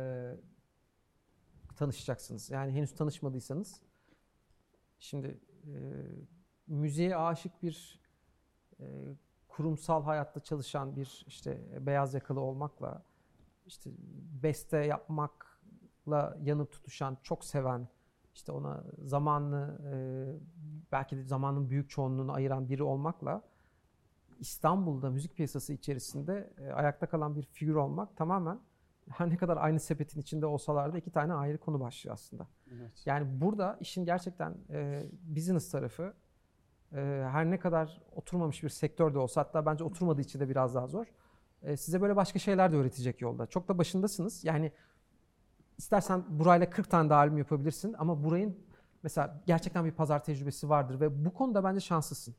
tanışacaksınız. 1.75 2.50
Yani 2.50 2.72
henüz 2.72 2.96
tanışmadıysanız. 2.96 3.82
Şimdi 5.00 5.39
e, 5.67 5.74
müziğe 6.67 7.17
aşık 7.17 7.63
bir 7.63 8.01
e, 8.79 8.86
kurumsal 9.48 10.03
hayatta 10.03 10.39
çalışan 10.39 10.96
bir 10.96 11.25
işte 11.27 11.62
beyaz 11.86 12.13
yakalı 12.13 12.39
olmakla 12.39 13.03
işte 13.65 13.91
beste 14.44 14.77
yapmakla 14.77 16.38
yanıp 16.41 16.72
tutuşan, 16.72 17.17
çok 17.24 17.46
seven, 17.46 17.88
işte 18.34 18.51
ona 18.51 18.84
zamanını 19.03 19.79
e, 19.86 19.96
belki 20.91 21.17
de 21.17 21.24
zamanın 21.24 21.70
büyük 21.70 21.89
çoğunluğunu 21.89 22.34
ayıran 22.34 22.70
biri 22.70 22.84
olmakla 22.84 23.41
İstanbul'da 24.39 25.10
müzik 25.10 25.36
piyasası 25.36 25.74
içerisinde 25.74 26.53
e, 26.58 26.72
ayakta 26.72 27.10
kalan 27.10 27.36
bir 27.36 27.44
figür 27.44 27.75
olmak 27.75 28.17
tamamen 28.17 28.60
her 29.09 29.29
ne 29.29 29.38
kadar 29.38 29.57
aynı 29.57 29.79
sepetin 29.79 30.21
içinde 30.21 30.45
olsalar 30.45 30.93
da 30.93 30.97
iki 30.97 31.12
tane 31.12 31.33
ayrı 31.33 31.57
konu 31.57 31.79
başlıyor 31.79 32.13
aslında. 32.13 32.47
Evet. 32.71 33.01
Yani 33.05 33.41
burada 33.41 33.77
işin 33.79 34.05
gerçekten 34.05 34.57
e, 34.69 35.05
business 35.35 35.71
tarafı 35.71 36.13
e, 36.93 37.27
her 37.31 37.51
ne 37.51 37.59
kadar 37.59 38.01
oturmamış 38.15 38.63
bir 38.63 38.69
sektör 38.69 39.13
de 39.13 39.19
olsa 39.19 39.41
hatta 39.41 39.65
bence 39.65 39.83
oturmadığı 39.83 40.21
için 40.21 40.39
de 40.39 40.50
biraz 40.50 40.75
daha 40.75 40.88
zor. 40.88 41.05
e, 41.62 41.77
size 41.77 42.01
böyle 42.01 42.15
başka 42.15 42.39
şeyler 42.39 42.71
de 42.71 42.75
öğretecek 42.75 43.21
yolda. 43.21 43.47
Çok 43.47 43.67
da 43.67 43.77
başındasınız. 43.77 44.43
Yani 44.43 44.71
istersen 45.77 46.24
burayla 46.29 46.69
40 46.69 46.89
tane 46.89 47.09
daha 47.09 47.19
albüm 47.19 47.38
yapabilirsin 47.38 47.95
ama 47.97 48.24
burayın 48.24 48.57
mesela 49.03 49.41
gerçekten 49.45 49.85
bir 49.85 49.91
pazar 49.91 50.24
tecrübesi 50.24 50.69
vardır 50.69 51.00
ve 51.00 51.25
bu 51.25 51.33
konuda 51.33 51.63
bence 51.63 51.79
şanslısın. 51.79 52.35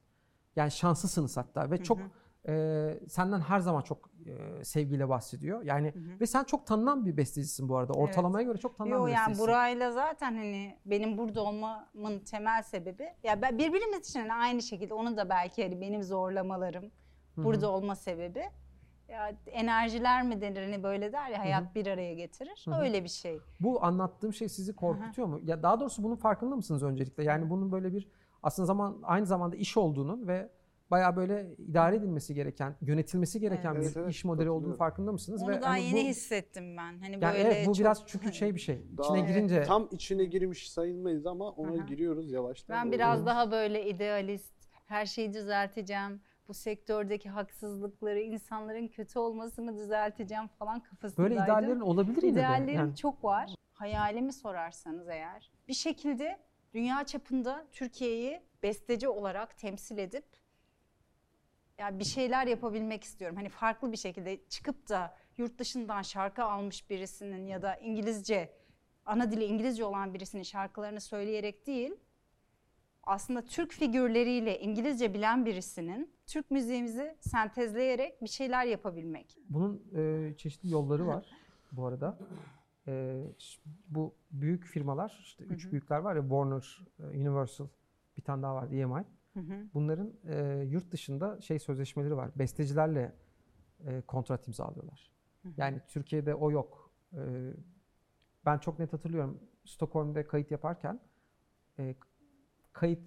Yani 0.56 0.70
şanslısınız 0.70 1.36
hatta 1.36 1.70
ve 1.70 1.82
çok 1.82 1.98
e, 2.48 2.98
senden 3.08 3.40
her 3.40 3.60
zaman 3.60 3.82
çok 3.82 4.10
e, 4.26 4.64
sevgiyle 4.64 5.08
bahsediyor. 5.08 5.62
Yani 5.62 5.94
ve 6.20 6.26
sen 6.26 6.44
çok 6.44 6.66
tanınan 6.66 7.06
bir 7.06 7.16
bestecisin 7.16 7.68
bu 7.68 7.76
arada. 7.76 7.92
Ortalamaya 7.92 8.46
göre 8.46 8.58
çok 8.58 8.78
tanınan 8.78 8.98
Yo 8.98 9.06
bir 9.06 9.12
yani 9.12 9.20
bestecisin. 9.20 9.46
Burayla 9.46 9.92
zaten 9.92 10.34
hani 10.34 10.78
benim 10.86 11.18
burada 11.18 11.42
olmamın 11.42 12.18
temel 12.18 12.62
sebebi 12.62 13.08
ya 13.22 13.42
ben 13.42 13.58
birbirimiz 13.58 14.08
için 14.08 14.20
hani 14.20 14.32
aynı 14.32 14.62
şekilde 14.62 14.94
onun 14.94 15.16
da 15.16 15.28
belki 15.28 15.62
hani 15.62 15.80
benim 15.80 16.02
zorlamalarım 16.02 16.90
burada 17.36 17.70
olma 17.70 17.96
sebebi. 17.96 18.42
Ya 19.08 19.32
enerjiler 19.46 20.22
mi 20.22 20.40
denir 20.40 20.62
hani 20.62 20.82
böyle 20.82 21.12
der 21.12 21.28
ya 21.28 21.38
hayat 21.38 21.74
bir 21.74 21.86
araya 21.86 22.14
getirir. 22.14 22.64
Öyle 22.80 23.04
bir 23.04 23.08
şey. 23.08 23.40
Bu 23.60 23.84
anlattığım 23.84 24.32
şey 24.32 24.48
sizi 24.48 24.76
korkutuyor 24.76 25.28
mu? 25.28 25.40
Ya 25.44 25.62
daha 25.62 25.80
doğrusu 25.80 26.02
bunun 26.02 26.16
farkında 26.16 26.56
mısınız 26.56 26.82
öncelikle? 26.82 27.24
Yani 27.24 27.50
bunun 27.50 27.72
böyle 27.72 27.92
bir 27.92 28.08
aslında 28.42 28.66
zaman 28.66 28.98
aynı 29.02 29.26
zamanda 29.26 29.56
iş 29.56 29.76
olduğunun 29.76 30.28
ve 30.28 30.50
bayağı 30.90 31.16
böyle 31.16 31.54
idare 31.58 31.96
edilmesi 31.96 32.34
gereken, 32.34 32.76
yönetilmesi 32.80 33.40
gereken 33.40 33.72
Evet. 33.72 33.80
bir 33.80 33.86
Evet, 33.86 33.96
evet, 33.96 34.10
iş 34.10 34.24
modeli 34.24 34.50
olduğunu 34.50 34.76
farkında 34.76 35.12
mısınız? 35.12 35.42
Onu 35.42 35.50
ve 35.50 35.60
daha 35.62 35.70
hani 35.70 35.84
yeni 35.84 36.04
bu, 36.04 36.08
hissettim 36.08 36.76
ben. 36.76 36.98
Hani 36.98 37.12
yani 37.12 37.22
böyle 37.22 37.38
evet 37.38 37.66
bu 37.66 37.74
çok- 37.74 37.80
biraz 37.80 38.06
çünkü 38.06 38.32
şey 38.32 38.54
bir 38.54 38.60
şey. 38.60 38.82
Daha 38.98 39.16
İçine 39.16 39.32
girince 39.32 39.62
tam 39.62 39.88
içine 39.92 40.24
girmiş 40.24 40.70
sayılmayız 40.70 41.26
ama 41.26 41.50
ona 41.50 41.82
hı. 41.82 41.86
giriyoruz 41.86 42.32
yavaştan. 42.32 42.76
Ben 42.76 42.86
doğru. 42.86 42.92
biraz 42.92 43.26
daha 43.26 43.50
böyle 43.50 43.88
idealist, 43.88 44.54
her 44.86 45.06
şeyi 45.06 45.34
düzelteceğim. 45.34 46.20
Bu 46.48 46.54
sektördeki 46.54 47.28
haksızlıkları, 47.30 48.20
insanların 48.20 48.88
kötü 48.88 49.18
olmasını 49.18 49.76
düzelteceğim 49.76 50.46
falan 50.48 50.80
kafasındaydım. 50.80 51.36
böyle 51.36 51.44
ideallerin 51.44 51.80
olabilir 51.80 52.22
yine 52.22 52.34
de. 52.34 52.40
İdeallerim 52.40 52.78
Yani 52.78 52.96
çok 52.96 53.24
var. 53.24 53.54
Hayalimi 53.72 54.32
sorarsanız 54.32 55.08
eğer 55.08 55.50
bir 55.68 55.74
şekilde 55.74 56.38
dünya 56.74 57.04
çapında 57.04 57.66
Türkiye'yi 57.72 58.40
besteci 58.62 59.08
olarak 59.08 59.58
temsil 59.58 59.98
edip 59.98 60.24
ya 61.78 61.98
bir 61.98 62.04
şeyler 62.04 62.46
yapabilmek 62.46 63.04
istiyorum. 63.04 63.36
Hani 63.36 63.48
farklı 63.48 63.92
bir 63.92 63.96
şekilde 63.96 64.40
çıkıp 64.48 64.88
da 64.88 65.16
yurt 65.36 65.58
dışından 65.58 66.02
şarkı 66.02 66.44
almış 66.44 66.90
birisinin 66.90 67.46
ya 67.46 67.62
da 67.62 67.76
İngilizce 67.76 68.52
ana 69.06 69.32
dili 69.32 69.44
İngilizce 69.44 69.84
olan 69.84 70.14
birisinin 70.14 70.42
şarkılarını 70.42 71.00
söyleyerek 71.00 71.66
değil 71.66 71.92
aslında 73.06 73.42
Türk 73.42 73.72
figürleriyle 73.72 74.60
İngilizce 74.60 75.14
bilen 75.14 75.46
birisinin 75.46 76.10
Türk 76.26 76.50
müziğimizi 76.50 77.16
sentezleyerek 77.20 78.22
bir 78.22 78.28
şeyler 78.28 78.64
yapabilmek. 78.64 79.38
bunun 79.48 79.82
e, 79.94 80.34
çeşitli 80.36 80.70
yolları 80.70 81.06
var 81.06 81.26
bu 81.72 81.86
arada. 81.86 82.18
e, 82.88 83.22
bu 83.88 84.14
büyük 84.30 84.64
firmalar 84.64 85.18
işte 85.22 85.44
üç 85.44 85.72
büyükler 85.72 85.98
var 85.98 86.16
ya 86.16 86.22
Warner, 86.22 86.86
e, 86.98 87.02
Universal, 87.04 87.66
bir 88.16 88.22
tane 88.22 88.42
daha 88.42 88.54
var 88.54 88.70
EMI. 88.70 89.04
Hı 89.36 89.40
hı. 89.40 89.66
Bunların 89.74 90.12
e, 90.28 90.64
yurt 90.70 90.90
dışında 90.92 91.40
şey 91.40 91.58
sözleşmeleri 91.58 92.16
var. 92.16 92.30
Bestecilerle 92.36 93.12
e, 93.86 94.00
kontrat 94.00 94.48
imzalıyorlar. 94.48 95.10
Yani 95.56 95.80
Türkiye'de 95.88 96.34
o 96.34 96.50
yok. 96.50 96.90
E, 97.12 97.52
ben 98.46 98.58
çok 98.58 98.78
net 98.78 98.92
hatırlıyorum. 98.92 99.40
Stockholm'de 99.64 100.26
kayıt 100.26 100.50
yaparken 100.50 101.00
e, 101.78 101.94
kayıt 102.72 103.00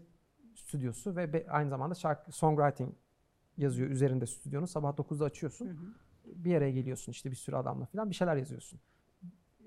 stüdyosu 0.55 1.15
ve 1.15 1.33
be- 1.33 1.45
aynı 1.49 1.69
zamanda 1.69 1.95
şarkı 1.95 2.31
songwriting 2.31 2.93
yazıyor 3.57 3.89
üzerinde 3.89 4.25
stüdyonun. 4.25 4.65
Sabah 4.65 4.97
9'da 4.97 5.25
açıyorsun. 5.25 5.95
Bir 6.25 6.51
yere 6.51 6.71
geliyorsun 6.71 7.11
işte 7.11 7.31
bir 7.31 7.35
sürü 7.35 7.55
adamla 7.55 7.85
falan 7.85 8.09
bir 8.09 8.15
şeyler 8.15 8.35
yazıyorsun. 8.35 8.79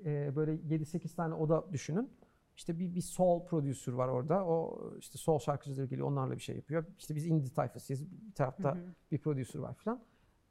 E, 0.04 0.36
böyle 0.36 0.52
7-8 0.52 1.14
tane 1.14 1.34
oda 1.34 1.72
düşünün. 1.72 2.10
İşte 2.56 2.78
bir, 2.78 2.94
bir 2.94 3.00
soul 3.00 3.44
producer 3.44 3.92
var 3.92 4.08
orada. 4.08 4.46
O 4.46 4.90
işte 4.98 5.18
soul 5.18 5.38
şarkıcıları 5.38 5.86
geliyor 5.86 6.08
onlarla 6.08 6.34
bir 6.34 6.40
şey 6.40 6.56
yapıyor. 6.56 6.84
İşte 6.98 7.14
biz 7.14 7.26
indie 7.26 7.52
tayfasıyız. 7.52 8.10
Bir 8.10 8.34
tarafta 8.34 8.76
bir 9.10 9.18
producer 9.18 9.60
var 9.60 9.74
falan. 9.74 10.02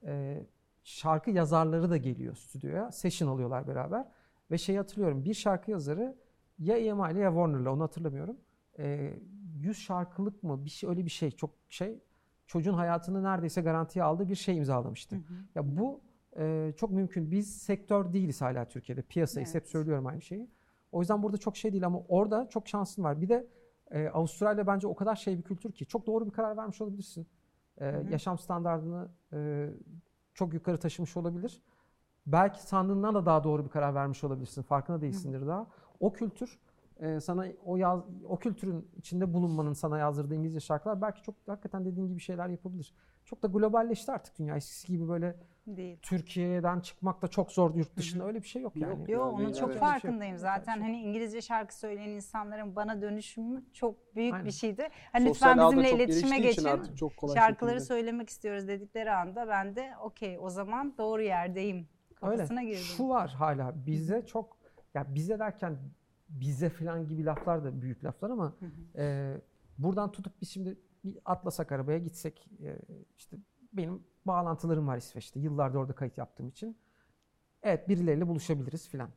Ee, 0.06 0.46
şarkı 0.84 1.32
yazarları 1.32 1.90
da 1.90 1.98
geliyor 1.98 2.36
stüdyoya. 2.36 2.92
Session 2.92 3.30
alıyorlar 3.30 3.68
beraber. 3.68 4.08
Ve 4.52 4.58
şeyi 4.58 4.78
hatırlıyorum. 4.78 5.26
Bir 5.26 5.34
şarkı 5.34 5.72
yazarı 5.72 6.18
ya 6.60 6.78
EMI 6.78 7.12
ile 7.12 7.20
ya 7.20 7.30
Warner'la 7.30 7.74
onu 7.74 7.84
hatırlamıyorum. 7.84 8.38
Ee, 8.80 9.14
100 9.60 9.78
şarkılık 9.78 10.44
mı 10.44 10.66
bir 10.66 10.70
şey 10.70 10.90
öyle 10.90 11.06
bir 11.06 11.12
şey 11.12 11.32
çok 11.32 11.52
şey 11.70 12.00
çocuğun 12.48 12.74
hayatını 12.74 13.24
neredeyse 13.24 13.62
garantiye 13.62 14.04
aldığı 14.04 14.30
bir 14.30 14.36
şey 14.36 14.58
imzalamıştı. 14.58 15.16
Ya 15.56 15.78
bu 15.78 16.02
e, 16.38 16.74
çok 16.78 16.92
mümkün. 16.92 17.32
Biz 17.32 17.62
sektör 17.62 18.14
değiliz 18.14 18.42
hala 18.42 18.68
Türkiye'de. 18.68 19.02
Piyasayız. 19.02 19.50
Hep 19.50 19.62
Evet. 19.62 19.72
söylüyorum 19.72 20.08
aynı 20.08 20.22
şeyi. 20.22 20.48
O 20.92 21.00
yüzden 21.00 21.24
burada 21.24 21.38
çok 21.38 21.58
şey 21.58 21.72
değil 21.72 21.86
ama 21.86 22.00
orada 22.08 22.50
çok 22.50 22.68
şansın 22.68 23.04
var. 23.04 23.22
Bir 23.22 23.30
de 23.30 23.48
e, 23.92 24.10
Avustralya 24.10 24.68
bence 24.68 24.88
o 24.88 24.96
kadar 24.96 25.16
şey 25.16 25.38
bir 25.38 25.44
kültür 25.44 25.72
ki 25.72 25.86
çok 25.86 26.08
doğru 26.08 26.26
bir 26.26 26.32
karar 26.32 26.58
vermiş 26.58 26.82
olabilirsin. 26.82 27.28
E, 27.78 28.04
yaşam 28.10 28.38
standartını 28.38 29.10
e, 29.34 29.70
çok 30.34 30.54
yukarı 30.54 30.78
taşımış 30.78 31.18
olabilir. 31.18 31.62
Belki 32.28 32.62
sandığından 32.64 33.16
da 33.16 33.26
daha 33.26 33.44
doğru 33.44 33.66
bir 33.66 33.70
karar 33.70 33.96
vermiş 33.96 34.24
olabilirsin. 34.24 34.62
Farkında 34.62 35.02
değilsindir 35.02 35.48
daha. 35.48 35.68
O 36.00 36.14
kültür 36.14 36.60
e, 37.00 37.20
sana 37.20 37.46
o 37.66 37.78
yaz, 37.78 38.04
o 38.30 38.38
kültürün 38.38 38.88
içinde 38.98 39.34
bulunmanın 39.34 39.74
sana 39.74 39.98
yazdırdığı 39.98 40.36
İngilizce 40.36 40.60
şarkılar 40.60 41.02
belki 41.02 41.24
çok 41.24 41.36
hakikaten 41.48 41.86
dediğin 41.86 42.08
gibi 42.08 42.20
şeyler 42.20 42.50
yapabilir. 42.50 42.94
Çok 43.26 43.44
da 43.44 43.48
globalleşti 43.48 44.12
artık 44.12 44.40
dünya. 44.40 44.56
Eskisi 44.56 44.88
gibi 44.88 45.10
böyle 45.10 45.36
Değil. 45.68 45.98
Türkiye'den 46.02 46.80
çıkmak 46.80 47.22
da 47.22 47.28
çok 47.28 47.52
zor 47.52 47.76
yurt 47.76 47.98
dışında 47.98 48.26
öyle 48.26 48.42
bir 48.44 48.48
şey 48.48 48.62
yok 48.62 48.76
yani. 48.76 49.00
Yok, 49.00 49.10
Yo 49.10 49.20
Yani 49.20 49.30
onun 49.32 49.46
evet. 49.46 49.56
çok 49.56 49.70
şey 49.70 49.80
yok. 49.80 49.80
farkındayım 49.80 50.38
zaten. 50.38 50.74
şey. 50.74 50.84
Hani 50.84 51.02
İngilizce 51.02 51.42
şarkı 51.42 51.78
söyleyen 51.80 52.10
insanların 52.10 52.76
bana 52.76 53.02
dönüşümü 53.02 53.64
çok 53.74 54.16
büyük 54.16 54.34
Aynen. 54.34 54.46
bir 54.46 54.52
şeydi. 54.52 54.88
Hani 55.12 55.28
Sosyal 55.28 55.50
lütfen 55.52 55.68
bizimle 55.72 55.92
iletişime 56.04 56.40
geçin. 56.40 56.66
artık 56.66 56.98
çok 56.98 57.18
kolay 57.18 57.36
Şarkıları 57.36 57.74
şekilde. 57.74 57.86
söylemek 57.88 58.30
istiyoruz 58.30 58.68
dedikleri 58.68 59.12
anda 59.12 59.48
ben 59.48 59.76
de 59.76 59.92
okey 60.04 60.38
o 60.40 60.50
zaman 60.50 60.98
doğru 60.98 61.22
yerdeyim 61.22 61.88
kafasına 62.16 62.60
Öyle. 62.60 62.70
girdim. 62.70 62.84
Şu 62.84 63.10
var 63.10 63.30
hala 63.30 63.86
bize 63.86 64.26
çok 64.26 64.58
ya 64.94 65.16
bize 65.16 65.40
derken 65.40 65.78
bize 66.30 66.70
falan 66.70 67.08
gibi 67.08 67.26
laflar 67.26 67.64
da 67.64 67.82
büyük 67.82 68.04
laflar 68.04 68.30
ama 68.30 68.54
e, 68.98 69.34
buradan 69.78 70.12
tutup 70.12 70.42
biz 70.42 70.50
şimdi 70.50 70.78
bir 71.04 71.18
atlasak 71.26 71.72
arabaya 71.72 71.98
gitsek 71.98 72.50
e, 72.64 72.78
işte 73.18 73.38
benim 73.74 74.04
bağlantılarım 74.26 74.88
var 74.88 74.98
İsveç'te. 74.98 75.40
Yıllardır 75.40 75.78
orada 75.78 75.94
kayıt 75.94 76.18
yaptığım 76.18 76.48
için. 76.48 76.78
Evet 77.64 77.90
birileriyle 77.90 78.28
buluşabiliriz 78.28 78.90
filan. 78.90 79.10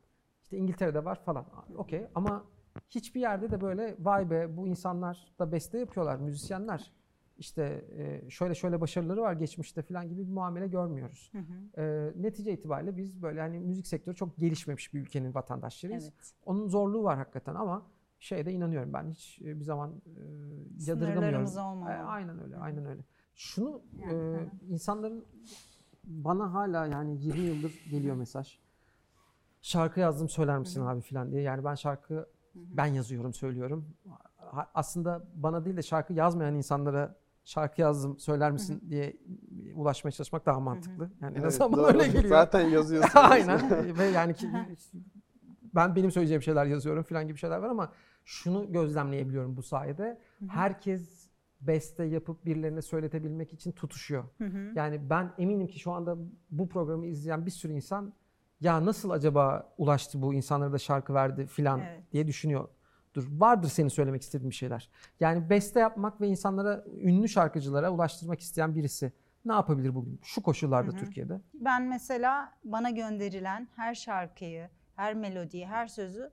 İşte 0.43 0.57
İngiltere'de 0.57 1.05
var 1.05 1.23
falan. 1.23 1.45
Okey 1.77 2.07
ama 2.15 2.45
hiçbir 2.89 3.21
yerde 3.21 3.51
de 3.51 3.61
böyle 3.61 3.95
vay 3.99 4.29
be 4.29 4.57
bu 4.57 4.67
insanlar 4.67 5.33
da 5.39 5.51
beste 5.51 5.79
yapıyorlar 5.79 6.15
müzisyenler. 6.15 6.91
İşte 7.37 7.85
e, 7.97 8.29
şöyle 8.29 8.55
şöyle 8.55 8.81
başarıları 8.81 9.21
var 9.21 9.33
geçmişte 9.33 9.81
filan 9.81 10.09
gibi 10.09 10.27
bir 10.27 10.31
muamele 10.31 10.67
görmüyoruz. 10.67 11.31
E, 11.77 12.11
netice 12.15 12.53
itibariyle 12.53 12.97
biz 12.97 13.21
böyle 13.21 13.41
hani 13.41 13.59
müzik 13.59 13.87
sektörü 13.87 14.15
çok 14.15 14.37
gelişmemiş 14.37 14.93
bir 14.93 15.01
ülkenin 15.01 15.33
vatandaşlarıyız. 15.33 16.03
Evet. 16.03 16.33
Onun 16.45 16.67
zorluğu 16.67 17.03
var 17.03 17.17
hakikaten 17.17 17.55
ama 17.55 17.85
şeye 18.19 18.45
de 18.45 18.51
inanıyorum 18.51 18.93
ben 18.93 19.09
hiç 19.09 19.41
e, 19.41 19.59
bir 19.59 19.63
zaman 19.63 19.89
e, 19.89 20.19
yadırgamıyorum. 20.87 21.47
Sınırlarımız 21.47 21.57
olmamalı. 21.57 21.91
E, 21.91 21.95
aynen 21.95 22.43
öyle, 22.43 22.57
aynen 22.57 22.85
öyle. 22.85 23.01
Şunu 23.35 23.81
e, 24.09 24.13
insanların 24.69 25.25
bana 26.03 26.53
hala 26.53 26.85
yani 26.85 27.17
20 27.21 27.39
yıldır 27.39 27.73
geliyor 27.91 28.15
mesaj. 28.15 28.59
Şarkı 29.61 29.99
yazdım 29.99 30.29
söyler 30.29 30.59
misin 30.59 30.81
abi 30.81 31.01
filan 31.01 31.31
diye. 31.31 31.41
Yani 31.41 31.63
ben 31.63 31.75
şarkı 31.75 32.27
ben 32.55 32.85
yazıyorum 32.85 33.33
söylüyorum. 33.33 33.85
Aslında 34.73 35.23
bana 35.35 35.65
değil 35.65 35.77
de 35.77 35.81
şarkı 35.81 36.13
yazmayan 36.13 36.55
insanlara 36.55 37.15
şarkı 37.45 37.81
yazdım 37.81 38.19
söyler 38.19 38.51
misin 38.51 38.83
diye 38.89 39.17
ulaşmaya 39.75 40.11
çalışmak 40.11 40.45
daha 40.45 40.59
mantıklı. 40.59 41.11
Yani 41.21 41.37
Evet, 41.41 41.57
bana 41.59 41.77
doğru. 41.77 41.87
öyle 41.87 42.07
geliyor. 42.07 42.29
Zaten 42.29 42.61
yazıyorsun. 42.69 43.19
Aynen. 43.19 43.97
Ve 43.97 44.05
yani 44.05 44.33
ki, 44.33 44.49
ben 45.75 45.95
benim 45.95 46.11
söyleyeceğim 46.11 46.41
şeyler 46.41 46.65
yazıyorum 46.65 47.03
falan 47.03 47.27
gibi 47.27 47.37
şeyler 47.37 47.57
var 47.57 47.69
ama 47.69 47.91
şunu 48.25 48.71
gözlemleyebiliyorum 48.71 49.57
bu 49.57 49.63
sayede. 49.63 50.19
Herkes 50.47 51.24
beste 51.67 52.03
yapıp 52.03 52.45
birilerine 52.45 52.81
söyletebilmek 52.81 53.53
için 53.53 53.71
tutuşuyor. 53.71 54.23
Yani 54.75 55.09
ben 55.09 55.33
eminim 55.37 55.67
ki 55.67 55.79
şu 55.79 55.91
anda 55.91 56.17
bu 56.51 56.69
programı 56.69 57.05
izleyen 57.05 57.45
bir 57.45 57.51
sürü 57.51 57.73
insan 57.73 58.13
ya 58.61 58.85
nasıl 58.85 59.09
acaba 59.09 59.73
ulaştı 59.77 60.21
bu 60.21 60.33
insanlara 60.33 60.71
da 60.73 60.77
şarkı 60.77 61.13
verdi 61.13 61.45
filan 61.45 61.79
Evet. 61.79 62.11
diye 62.11 62.27
düşünüyordur. 62.27 62.69
Vardır 63.17 63.69
senin 63.69 63.87
söylemek 63.87 64.21
istediğin 64.21 64.49
bir 64.49 64.55
şeyler. 64.55 64.89
Yani 65.19 65.49
beste 65.49 65.79
yapmak 65.79 66.21
ve 66.21 66.27
insanlara 66.27 66.85
ünlü 67.01 67.29
şarkıcılara 67.29 67.91
ulaştırmak 67.91 68.39
isteyen 68.39 68.75
birisi 68.75 69.11
ne 69.45 69.53
yapabilir 69.53 69.95
bugün 69.95 70.19
şu 70.23 70.43
koşullarda 70.43 70.91
Türkiye'de? 70.91 71.41
Ben 71.53 71.83
mesela 71.83 72.53
bana 72.63 72.89
gönderilen 72.89 73.67
her 73.75 73.95
şarkıyı, 73.95 74.69
her 74.95 75.13
melodiyi, 75.13 75.65
her 75.67 75.87
sözü 75.87 76.31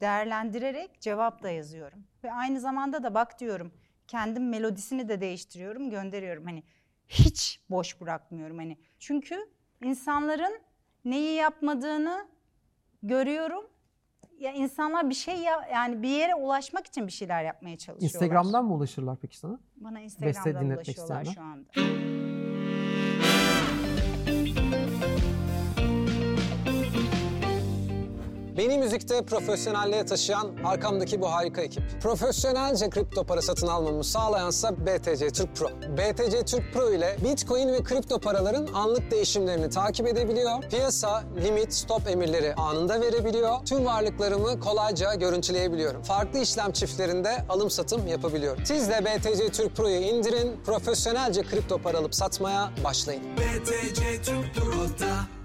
değerlendirerek 0.00 1.00
cevap 1.00 1.42
da 1.42 1.50
yazıyorum. 1.50 1.98
Ve 2.24 2.32
aynı 2.32 2.60
zamanda 2.60 3.02
da 3.02 3.14
bak 3.14 3.40
diyorum 3.40 3.72
kendim 4.08 4.48
melodisini 4.48 5.08
de 5.08 5.20
değiştiriyorum, 5.20 5.90
gönderiyorum. 5.90 6.44
Hani 6.44 6.62
hiç 7.08 7.60
boş 7.70 8.00
bırakmıyorum 8.00 8.58
hani. 8.58 8.78
Çünkü 8.98 9.50
insanların 9.84 10.60
neyi 11.04 11.34
yapmadığını 11.34 12.28
görüyorum. 13.02 13.64
Ya 14.38 14.52
insanlar 14.52 15.10
bir 15.10 15.14
şey 15.14 15.38
ya, 15.38 15.68
yani 15.72 16.02
bir 16.02 16.08
yere 16.08 16.34
ulaşmak 16.34 16.86
için 16.86 17.06
bir 17.06 17.12
şeyler 17.12 17.44
yapmaya 17.44 17.78
çalışıyorlar. 17.78 18.06
Instagram'dan 18.06 18.64
mı 18.64 18.74
ulaşırlar 18.74 19.16
peki 19.22 19.38
sana? 19.38 19.60
bana 19.76 20.00
Instagram'dan 20.00 20.70
ulaşıyorlar 20.70 21.24
şu 21.24 21.40
anda. 21.40 21.72
Beni 28.58 28.78
müzikte 28.78 29.22
profesyonelliğe 29.22 30.06
taşıyan 30.06 30.56
arkamdaki 30.64 31.20
bu 31.20 31.32
harika 31.32 31.60
ekip. 31.60 31.82
Profesyonelce 32.02 32.90
kripto 32.90 33.24
para 33.24 33.42
satın 33.42 33.66
almamı 33.66 34.04
sağlayansa 34.04 34.86
BTC 34.86 35.30
Türk 35.30 35.56
Pro. 35.56 35.68
BTC 35.68 36.44
Türk 36.44 36.72
Pro 36.72 36.92
ile 36.92 37.16
Bitcoin 37.24 37.72
ve 37.72 37.82
kripto 37.82 38.18
paraların 38.18 38.66
anlık 38.74 39.10
değişimlerini 39.10 39.70
takip 39.70 40.06
edebiliyor. 40.06 40.62
Piyasa, 40.70 41.24
limit, 41.44 41.72
stop 41.72 42.08
emirleri 42.08 42.54
anında 42.54 43.00
verebiliyor. 43.00 43.64
Tüm 43.66 43.84
varlıklarımı 43.84 44.60
kolayca 44.60 45.14
görüntüleyebiliyorum. 45.14 46.02
Farklı 46.02 46.38
işlem 46.38 46.72
çiftlerinde 46.72 47.44
alım 47.48 47.70
satım 47.70 48.06
yapabiliyorum. 48.06 48.66
Siz 48.66 48.88
de 48.88 49.04
BTC 49.04 49.48
Türk 49.48 49.76
Pro'yu 49.76 49.96
indirin, 49.96 50.60
profesyonelce 50.66 51.42
kripto 51.42 51.78
para 51.78 51.98
alıp 51.98 52.14
satmaya 52.14 52.70
başlayın. 52.84 53.22
BTC 53.36 54.22
Türk 54.22 54.54
Pro'da 54.54 55.35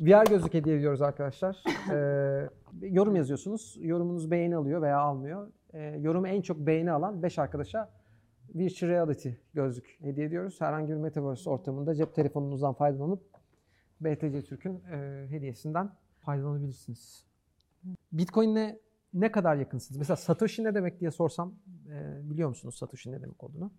VR 0.00 0.24
gözlük 0.30 0.54
hediye 0.54 0.76
ediyoruz 0.76 1.02
arkadaşlar. 1.02 1.62
Ee, 1.92 2.48
yorum 2.82 3.16
yazıyorsunuz. 3.16 3.76
Yorumunuz 3.80 4.30
beğeni 4.30 4.56
alıyor 4.56 4.82
veya 4.82 4.98
almıyor. 4.98 5.52
Ee, 5.72 5.80
yorumu 5.80 6.28
en 6.28 6.42
çok 6.42 6.58
beğeni 6.58 6.90
alan 6.92 7.22
5 7.22 7.38
arkadaşa 7.38 7.90
Virtual 8.54 8.90
Reality 8.90 9.28
gözlük 9.54 9.98
hediye 10.00 10.26
ediyoruz. 10.26 10.60
Herhangi 10.60 10.88
bir 10.88 10.96
Metaverse 10.96 11.50
ortamında 11.50 11.94
cep 11.94 12.14
telefonunuzdan 12.14 12.72
faydalanıp 12.72 13.22
BTC 14.00 14.42
Türk'ün 14.42 14.82
e, 14.92 15.26
hediyesinden 15.30 15.90
faydalanabilirsiniz. 16.20 17.24
Bitcoin'le 18.12 18.76
ne 19.14 19.32
kadar 19.32 19.56
yakınsınız? 19.56 19.98
Mesela 19.98 20.16
Satoshi 20.16 20.64
ne 20.64 20.74
demek 20.74 21.00
diye 21.00 21.10
sorsam 21.10 21.54
e, 21.88 22.30
biliyor 22.30 22.48
musunuz 22.48 22.74
Satoshi 22.78 23.12
ne 23.12 23.22
demek 23.22 23.44
olduğunu? 23.44 23.70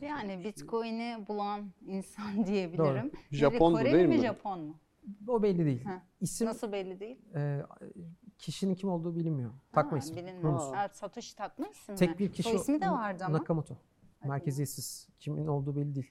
Yani 0.00 0.44
Bitcoin'i 0.44 1.24
bulan 1.28 1.72
insan 1.86 2.46
diyebilirim. 2.46 3.10
Biri 3.32 3.38
Japondu 3.38 3.78
Koreli 3.78 3.92
değil 3.94 4.08
mi 4.08 4.16
mi? 4.16 4.22
Japon 4.22 4.60
mu? 4.60 4.74
O 5.28 5.42
belli 5.42 5.64
değil. 5.66 5.84
Ha. 5.84 6.02
İsim 6.20 6.46
Nasıl 6.48 6.72
belli 6.72 7.00
değil? 7.00 7.18
e, 7.34 7.62
kişinin 8.38 8.74
kim 8.74 8.90
olduğu 8.90 9.16
bilinmiyor. 9.16 9.50
Takma 9.72 9.92
Ha, 9.92 9.96
ismi. 9.98 10.16
Bilinmez. 10.16 10.62
Ha. 10.62 10.88
Satoshi 10.92 11.36
takma 11.36 11.66
isim 11.68 11.92
mi? 11.94 11.98
Tek 11.98 12.18
bir 12.18 12.32
kişi 12.32 12.42
Soy 12.48 12.56
ismi 12.60 12.80
de 12.80 12.90
o- 12.90 12.92
vardı 12.94 13.24
ama. 13.26 13.38
Nakamoto. 13.38 13.76
Merkeziyetsiz. 14.24 15.08
Kimin 15.20 15.46
olduğu 15.46 15.76
belli 15.76 15.94
değil. 15.94 16.10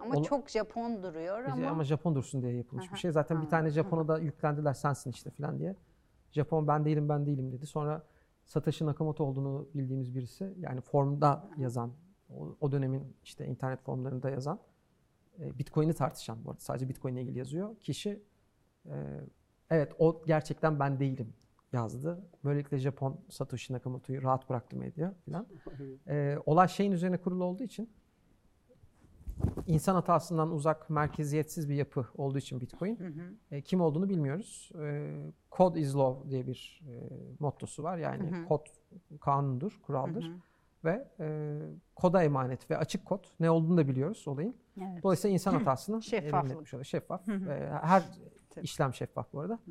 Ama 0.00 0.14
Ola- 0.14 0.22
çok 0.22 0.50
Japon 0.50 1.02
duruyor 1.02 1.44
ama, 1.44 1.68
ama 1.68 1.84
Japon 1.84 2.14
dursun 2.14 2.42
diye 2.42 2.52
yapılmış 2.56 2.86
Aha, 2.86 2.94
bir 2.94 2.98
şey. 2.98 3.10
Zaten 3.12 3.36
bir 3.36 3.40
anladım. 3.40 3.50
tane 3.50 3.70
Japon'a 3.70 4.08
da 4.08 4.18
yüklendiler 4.18 4.74
sensin 4.74 5.10
işte 5.10 5.30
falan 5.30 5.58
diye. 5.58 5.76
Japon 6.30 6.68
ben 6.68 6.84
değilim 6.84 7.08
ben 7.08 7.26
değilim 7.26 7.52
dedi. 7.52 7.66
Sonra 7.66 8.02
Satoshi 8.44 8.86
Nakamoto 8.86 9.24
olduğunu 9.24 9.68
bildiğimiz 9.74 10.14
birisi 10.14 10.54
yani 10.58 10.80
formda 10.80 11.48
yazan 11.56 11.92
o, 12.38 12.56
o 12.60 12.72
dönemin 12.72 13.16
işte 13.24 13.46
internet 13.46 13.82
formlarında 13.82 14.30
yazan 14.30 14.58
Bitcoin'i 15.38 15.94
tartışan 15.94 16.44
bu 16.44 16.50
arada 16.50 16.60
sadece 16.60 16.88
Bitcoin 16.88 17.14
ile 17.14 17.22
ilgili 17.22 17.38
yazıyor. 17.38 17.76
Kişi 17.76 18.22
e, 18.86 18.94
evet 19.70 19.92
o 19.98 20.22
gerçekten 20.26 20.80
ben 20.80 21.00
değilim 21.00 21.34
yazdı. 21.72 22.24
Böylelikle 22.44 22.78
Japon 22.78 23.20
Satoshi 23.28 23.72
Nakamoto'yu 23.72 24.22
rahat 24.22 24.50
bıraktı 24.50 24.76
medya 24.76 25.14
falan. 25.26 25.46
E, 26.08 26.38
olay 26.46 26.68
şeyin 26.68 26.92
üzerine 26.92 27.16
kurulu 27.16 27.44
olduğu 27.44 27.62
için 27.62 27.90
insan 29.66 29.94
hatasından 29.94 30.50
uzak, 30.52 30.90
merkeziyetsiz 30.90 31.68
bir 31.68 31.74
yapı 31.74 32.06
olduğu 32.14 32.38
için 32.38 32.60
Bitcoin 32.60 32.98
Hı 32.98 33.06
hı. 33.06 33.34
e, 33.50 33.62
kim 33.62 33.80
olduğunu 33.80 34.08
bilmiyoruz. 34.08 34.70
E, 34.80 35.10
code 35.52 35.80
is 35.80 35.96
law 35.96 36.30
diye 36.30 36.46
bir 36.46 36.82
e, 36.88 36.92
mottosu 37.40 37.82
var. 37.82 37.98
Yani 37.98 38.30
Hı 38.30 38.36
hı. 38.36 38.44
kod 38.44 38.66
kanundur, 39.20 39.80
kuraldır. 39.82 40.24
Hı 40.24 40.28
hı. 40.28 40.36
Ve 40.84 41.08
e, 41.20 41.58
koda 41.96 42.22
emanet 42.22 42.70
ve 42.70 42.76
açık 42.76 43.04
kod 43.04 43.24
ne 43.40 43.50
olduğunu 43.50 43.76
da 43.76 43.88
biliyoruz 43.88 44.28
olayın. 44.28 44.56
Evet. 44.80 45.02
Dolayısıyla 45.02 45.34
insan 45.34 45.52
hatasını 45.58 46.00
eliminletmiş 46.12 46.74
oluyor. 46.74 46.84
Şeffaf. 46.84 47.26
Hı 47.26 47.32
hı. 47.34 47.50
E, 47.52 47.70
her 47.82 48.02
Tabii. 48.50 48.64
işlem 48.64 48.94
şeffaf 48.94 49.32
bu 49.32 49.40
arada. 49.40 49.54
Hı 49.54 49.70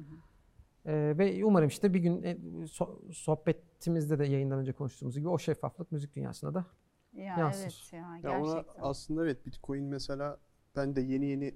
E, 0.86 1.18
ve 1.18 1.46
umarım 1.46 1.68
işte 1.68 1.94
bir 1.94 2.00
gün 2.00 2.24
e, 2.24 2.32
so- 2.66 3.14
sohbetimizde 3.14 4.20
de 4.20 4.26
yayından 4.26 4.60
önce 4.60 4.74
konuştuğumuz 4.74 5.18
gibi 5.18 5.30
o 5.30 5.38
şeffaflık 5.40 5.92
müzik 5.92 6.16
dünyasına 6.16 6.54
da 6.54 6.66
Ya 7.14 7.24
yansır. 7.40 7.62
evet 7.64 7.94
ya 7.94 8.32
Ya 8.32 8.42
ona 8.42 8.54
gerçekten. 8.54 8.84
aslında 8.84 9.24
evet 9.24 9.46
Bitcoin 9.46 9.84
mesela 9.84 10.38
ben 10.76 10.96
de 10.96 11.02
yeni 11.02 11.26
yeni 11.26 11.56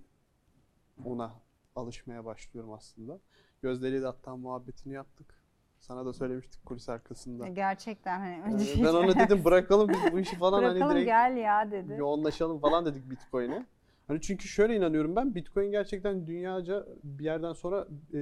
ona 1.06 1.34
alışmaya 1.76 2.26
başlıyorum 2.26 2.74
aslında. 2.74 3.20
Gözleri 3.62 4.02
de 4.02 4.06
hatta 4.06 4.36
muhabbetini 4.36 4.94
yaptık. 4.94 5.43
Sana 5.84 6.06
da 6.06 6.14
söylemiştik 6.14 6.66
kulis 6.66 6.90
arkasında. 6.90 7.48
Gerçekten 7.48 8.20
hani 8.20 8.36
Ee, 8.36 8.54
önce 8.54 8.84
ben 8.84 8.94
ona 8.94 9.20
dedim 9.20 9.42
bırakalım 9.46 9.90
biz 9.90 10.14
bu 10.14 10.20
işi 10.20 10.36
falan 10.36 10.64
hani 10.64 10.74
Bırakalım 10.76 10.96
direkt 10.96 11.08
gel 11.08 11.38
ya 11.38 11.72
dedi. 11.72 11.96
yoğunlaşalım 12.00 12.60
falan 12.60 12.86
dedik 12.86 13.10
Bitcoin'e. 13.10 13.66
Hani 14.08 14.22
çünkü 14.22 14.48
şöyle 14.48 14.76
inanıyorum 14.76 15.16
ben 15.16 15.36
Bitcoin 15.36 15.72
gerçekten 15.72 16.28
dünyaca 16.28 16.86
bir 17.04 17.24
yerden 17.26 17.54
sonra 17.54 17.88
e, 18.14 18.20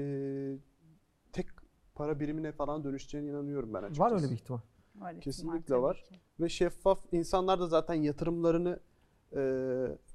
tek 1.34 1.47
para 1.95 2.19
birimine 2.19 2.52
falan 2.52 2.84
dönüşeceğine 2.84 3.30
inanıyorum 3.30 3.74
ben 3.74 3.84
açıkçası. 3.84 4.02
var 4.02 4.12
öyle 4.21 4.30
bir 4.32 4.36
ihtimal. 4.36 4.60
Var 4.95 5.21
Kesinlikle 5.21 5.76
var. 5.76 6.04
ki. 6.10 6.15
Ve 6.39 6.50
şeffaf 6.50 7.00
insanlar 7.12 7.60
da 7.60 7.67
zaten 7.67 7.93
yatırımlarını 7.93 8.80
e, 9.36 9.41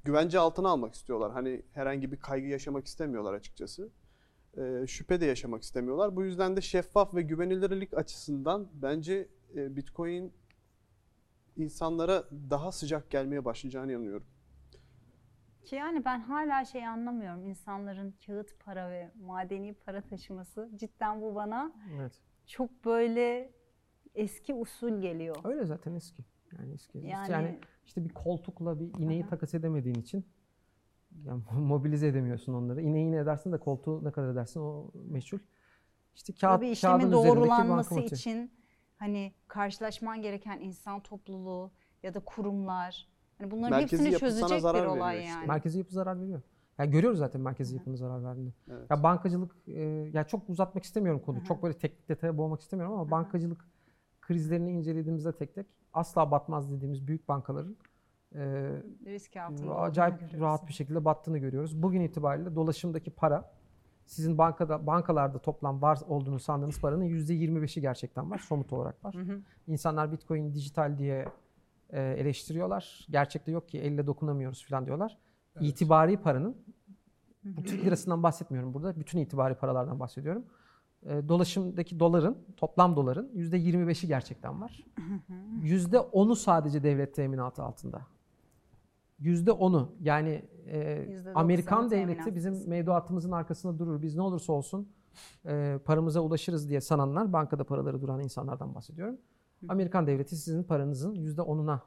güvence 0.05 0.39
altına 0.39 0.69
almak 0.69 0.95
istiyorlar. 0.95 1.33
Hani 1.33 1.63
herhangi 1.73 2.13
bir 2.13 2.17
kaygı 2.17 2.47
yaşamak 2.47 2.87
istemiyorlar 2.87 3.35
açıkçası. 3.35 3.89
E, 4.57 4.87
şüphe 4.87 5.21
de 5.21 5.27
yaşamak 5.27 5.63
istemiyorlar. 5.63 6.17
Bu 6.17 6.25
yüzden 6.25 6.57
de 6.57 6.61
şeffaf 6.61 7.15
ve 7.15 7.23
güvenilirlik 7.23 7.95
açısından 7.95 8.69
bence 8.75 9.29
e, 9.57 9.77
Bitcoin 9.77 10.33
insanlara 11.57 12.25
daha 12.51 12.73
sıcak 12.73 13.11
gelmeye 13.11 13.45
başlayacağını 13.45 13.93
inanıyorum. 13.93 14.27
Ki 15.65 15.77
yani 15.77 16.05
ben 16.05 16.21
hala 16.21 16.65
şey 16.65 16.87
anlamıyorum. 16.87 17.45
İnsanların 17.45 18.15
kağıt 18.27 18.61
para 18.61 18.91
ve 18.91 19.11
madeni 19.27 19.75
para 19.75 20.01
taşıması 20.03 20.71
cidden 20.77 21.21
bu 21.21 21.35
bana 21.35 21.73
Evet. 21.97 22.13
çok 22.47 22.85
böyle 22.85 23.53
eski 24.15 24.55
usul 24.55 25.01
geliyor. 25.01 25.37
Öyle 25.45 25.65
zaten 25.65 25.95
eski. 25.95 26.25
Yani 26.59 26.73
eski. 26.73 26.99
Yani, 26.99 27.33
Yani, 27.33 27.61
işte 27.87 28.05
bir 28.05 28.09
koltukla 28.09 28.81
bir 28.81 28.99
ineği 28.99 29.23
Aha. 29.23 29.29
takas 29.31 29.55
edemediğin 29.55 29.95
için 29.95 30.27
yani 31.25 31.43
mobilize 31.53 32.07
edemiyorsun 32.07 32.55
onları. 32.55 32.83
İneği 32.83 33.13
ne 33.13 33.17
edersin 33.17 33.53
de 33.53 33.59
koltuğu 33.59 34.05
ne 34.05 34.11
kadar 34.11 34.33
edersin 34.33 34.61
o 34.61 34.91
meşhur. 35.11 35.39
İşte 36.15 36.33
kağıt, 36.33 36.61
bir 36.61 36.81
kağıdın 36.81 37.07
işlemin 37.07 37.13
doğrulanması 37.13 38.01
için 38.01 38.53
hani 38.97 39.35
karşılaşman 39.49 40.23
gereken 40.23 40.61
insan 40.61 41.03
topluluğu 41.03 41.71
ya 42.03 42.15
da 42.15 42.21
kurumlar 42.21 43.09
hani 43.39 43.51
bunların 43.51 43.79
Merkezi 43.79 44.05
hepsini 44.05 44.21
çözecek 44.21 44.51
bir 44.51 44.59
zarar 44.59 44.87
olay 44.87 45.17
veriyor 45.17 45.29
işte. 45.29 45.39
yani. 45.39 45.47
Merkezi 45.47 45.79
yapı 45.79 45.93
zarar 45.93 46.21
veriyor. 46.21 46.43
Yani 46.79 46.91
görüyoruz 46.91 47.19
zaten 47.19 47.41
merkezi 47.41 47.77
yapının 47.77 47.97
zarar 47.97 48.25
verdiğini. 48.25 48.53
Evet. 48.71 48.91
Ya 48.91 49.03
bankacılık, 49.03 49.57
e, 49.67 49.83
ya 50.13 50.25
çok 50.25 50.49
uzatmak 50.49 50.85
istemiyorum 50.85 51.23
konuyu. 51.27 51.45
Çok 51.45 51.63
böyle 51.63 51.79
teknik 51.79 52.09
detaya 52.09 52.39
boğmak 52.39 52.61
istemiyorum 52.61 52.95
ama 52.95 53.11
bankacılık 53.11 53.65
krizlerini 54.21 54.71
incelediğimizde 54.71 55.33
tek 55.33 55.55
tek 55.55 55.67
asla 55.93 56.31
batmaz 56.31 56.73
dediğimiz 56.73 57.07
büyük 57.07 57.29
bankaların 57.29 57.77
e, 58.37 58.43
Risk 59.07 59.37
altında 59.37 59.77
acayip 59.77 60.41
rahat 60.41 60.69
bir 60.69 60.73
şekilde 60.73 61.05
battığını 61.05 61.39
görüyoruz. 61.39 61.83
Bugün 61.83 62.01
itibariyle 62.01 62.55
dolaşımdaki 62.55 63.11
para 63.11 63.53
sizin 64.07 64.39
bankada 64.39 64.87
bankalarda 64.87 65.39
toplam 65.39 65.83
var 65.83 65.99
olduğunu 66.09 66.41
sandığınız 66.41 66.81
paranın 66.81 67.05
%25'i 67.05 67.81
gerçekten 67.83 68.31
var. 68.31 68.39
Somut 68.39 68.73
olarak 68.73 69.05
var. 69.05 69.15
Hı 69.15 69.21
hı. 69.21 69.41
İnsanlar 69.67 70.13
Bitcoin 70.13 70.55
dijital 70.55 70.99
diye 70.99 71.29
e, 71.91 72.03
eleştiriyorlar. 72.03 73.07
Gerçekte 73.11 73.53
yok 73.53 73.69
ki 73.69 73.79
elle 73.79 74.07
dokunamıyoruz 74.07 74.67
falan 74.67 74.87
diyorlar. 74.87 75.19
İtibari 75.61 76.17
paranın 76.17 76.57
bu 77.45 77.63
Türk 77.63 77.85
lirasından 77.85 78.23
bahsetmiyorum 78.23 78.75
burada. 78.75 79.01
Bütün 79.01 79.19
itibari 79.19 79.55
paralardan 79.55 80.01
bahsediyorum. 80.01 80.45
E, 81.03 81.29
dolaşımdaki 81.29 82.01
doların, 82.01 82.39
toplam 82.57 82.97
doların 82.97 83.31
%25'i 83.35 84.09
gerçekten 84.09 84.61
var. 84.61 84.85
%10'u 85.63 86.37
sadece 86.37 86.83
devlet 86.83 87.15
teminatı 87.15 87.63
altında. 87.63 88.07
%10'u 89.23 89.97
yani 90.01 90.43
e, 90.67 90.79
%90'ı 90.79 91.33
Amerikan 91.35 91.91
devleti 91.91 92.35
bizim 92.35 92.69
mevduatımızın 92.69 93.33
arkasında 93.33 93.79
durur. 93.79 94.03
Biz 94.03 94.17
ne 94.17 94.23
olursa 94.23 94.53
olsun 94.53 94.89
e, 95.47 95.79
paramıza 95.85 96.21
ulaşırız 96.21 96.69
diye 96.69 96.81
sananlar, 96.81 97.33
bankada 97.33 97.65
paraları 97.65 98.03
duran 98.03 98.21
insanlardan 98.21 98.75
bahsediyorum. 98.75 99.17
Amerikan 99.69 100.07
devleti 100.07 100.37
sizin 100.37 100.63
paranızın 100.63 101.15
%10'una 101.15 101.79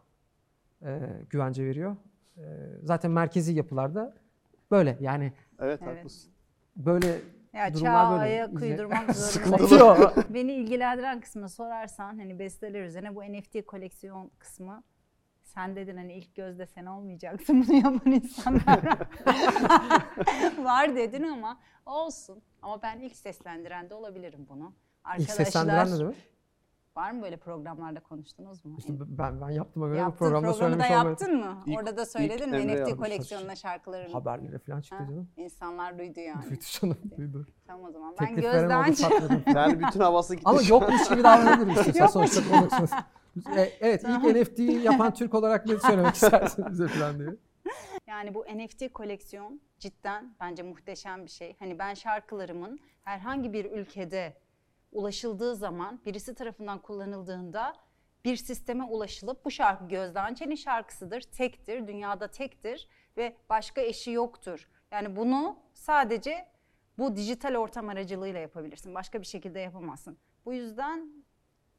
e, 0.81 0.99
güvence 1.29 1.65
veriyor. 1.65 1.95
E, 2.37 2.41
zaten 2.83 3.11
merkezi 3.11 3.53
yapılarda 3.53 4.15
böyle 4.71 4.97
yani 5.01 5.33
Evet, 5.59 5.79
Evet. 5.83 5.97
haklısın. 5.97 6.31
böyle 6.75 7.21
Ya 7.53 7.73
Durumlar 7.73 8.05
çağa 8.05 8.11
böyle. 8.11 8.47
zorundayım. 8.47 9.53
atıyor. 9.53 10.13
Beni 10.33 10.51
ilgilendiren 10.53 11.21
kısmını 11.21 11.49
sorarsan 11.49 12.17
hani 12.19 12.39
besteler 12.39 12.83
üzerine 12.85 13.15
bu 13.15 13.23
NFT 13.23 13.65
koleksiyon 13.65 14.31
kısmı 14.39 14.83
sen 15.49 15.75
dedin 15.75 15.97
hani 15.97 16.13
ilk 16.13 16.35
gözde 16.35 16.65
sen 16.65 16.85
olmayacaksın 16.85 17.65
bunu 17.67 17.75
yapan 17.75 18.11
insanlar 18.11 18.83
var 20.63 20.95
dedin 20.95 21.23
ama 21.23 21.59
olsun. 21.85 22.41
Ama 22.61 22.81
ben 22.81 22.99
ilk 22.99 23.15
seslendiren 23.15 23.89
de 23.89 23.93
olabilirim 23.95 24.45
bunu. 24.49 24.63
İlk 24.65 25.03
Arkadaşlar 25.03 25.45
seslendiren 25.45 25.91
ne 25.91 25.99
demek? 25.99 26.15
var 26.95 27.11
mı 27.11 27.21
böyle 27.21 27.37
programlarda 27.37 27.99
konuştunuz 27.99 28.65
mu? 28.65 28.75
İşte 28.79 28.93
ben 28.99 29.41
ben 29.41 29.49
yaptığıma 29.49 29.87
göre 29.87 29.97
Yaptın 29.97 30.17
programda 30.17 30.47
programı 30.51 30.53
da 30.53 30.59
söylemiş 30.59 30.85
olmalıyım. 30.85 31.09
yaptın 31.09 31.37
mı? 31.37 31.63
İlk- 31.65 31.77
Orada 31.79 31.97
da 31.97 32.05
söyledin 32.05 32.49
mi 32.49 32.67
NFT 32.67 32.95
koleksiyonuna 32.97 33.55
şarkılarını? 33.55 34.13
Haberlere 34.13 34.59
falan 34.59 34.81
çıktı 34.81 35.03
Ha, 35.03 35.09
canım. 35.09 35.29
İnsanlar 35.37 35.99
duydu 35.99 36.19
yani. 36.19 36.43
Duydu 36.49 36.63
canım, 36.79 36.97
duydu. 37.17 37.47
tamam 37.67 37.89
o 37.89 37.91
zaman. 37.91 38.15
Ben 38.21 38.27
Teklif 38.27 38.43
gözden. 38.43 38.93
Yani 39.55 39.79
bütün 39.79 39.99
havası 39.99 40.35
gitti. 40.35 40.49
Ama 40.49 40.61
yokmuş 40.69 41.09
gibi 41.09 41.23
davranabilir 41.23 41.85
istiyorsan 41.85 42.07
sonuçta 42.27 42.59
konuşsunuz. 42.59 42.91
E, 43.57 43.61
evet 43.79 44.03
ilk 44.03 44.23
NFT'yi 44.23 44.81
yapan 44.81 45.13
Türk 45.13 45.33
olarak 45.33 45.65
ne 45.65 45.79
söylemek 45.79 46.15
istersiniz 46.15 46.71
bize 46.71 46.87
falan 46.87 47.19
diye. 47.19 47.29
Yani 48.07 48.33
bu 48.33 48.45
NFT 48.55 48.93
koleksiyon 48.93 49.61
cidden 49.79 50.35
bence 50.39 50.63
muhteşem 50.63 51.25
bir 51.25 51.29
şey. 51.29 51.55
Hani 51.59 51.79
ben 51.79 51.93
şarkılarımın 51.93 52.79
herhangi 53.03 53.53
bir 53.53 53.65
ülkede 53.65 54.33
ulaşıldığı 54.91 55.55
zaman 55.55 55.99
birisi 56.05 56.35
tarafından 56.35 56.81
kullanıldığında 56.81 57.73
bir 58.25 58.35
sisteme 58.35 58.83
ulaşılıp 58.83 59.45
bu 59.45 59.51
şarkı 59.51 59.87
Gözde 59.87 60.19
Ançen'in 60.19 60.55
şarkısıdır, 60.55 61.21
tektir, 61.21 61.87
dünyada 61.87 62.27
tektir 62.27 62.87
ve 63.17 63.35
başka 63.49 63.81
eşi 63.81 64.11
yoktur. 64.11 64.69
Yani 64.91 65.15
bunu 65.15 65.57
sadece 65.73 66.45
bu 66.97 67.15
dijital 67.15 67.55
ortam 67.55 67.89
aracılığıyla 67.89 68.39
yapabilirsin. 68.39 68.95
Başka 68.95 69.21
bir 69.21 69.25
şekilde 69.25 69.59
yapamazsın. 69.59 70.17
Bu 70.45 70.53
yüzden 70.53 71.09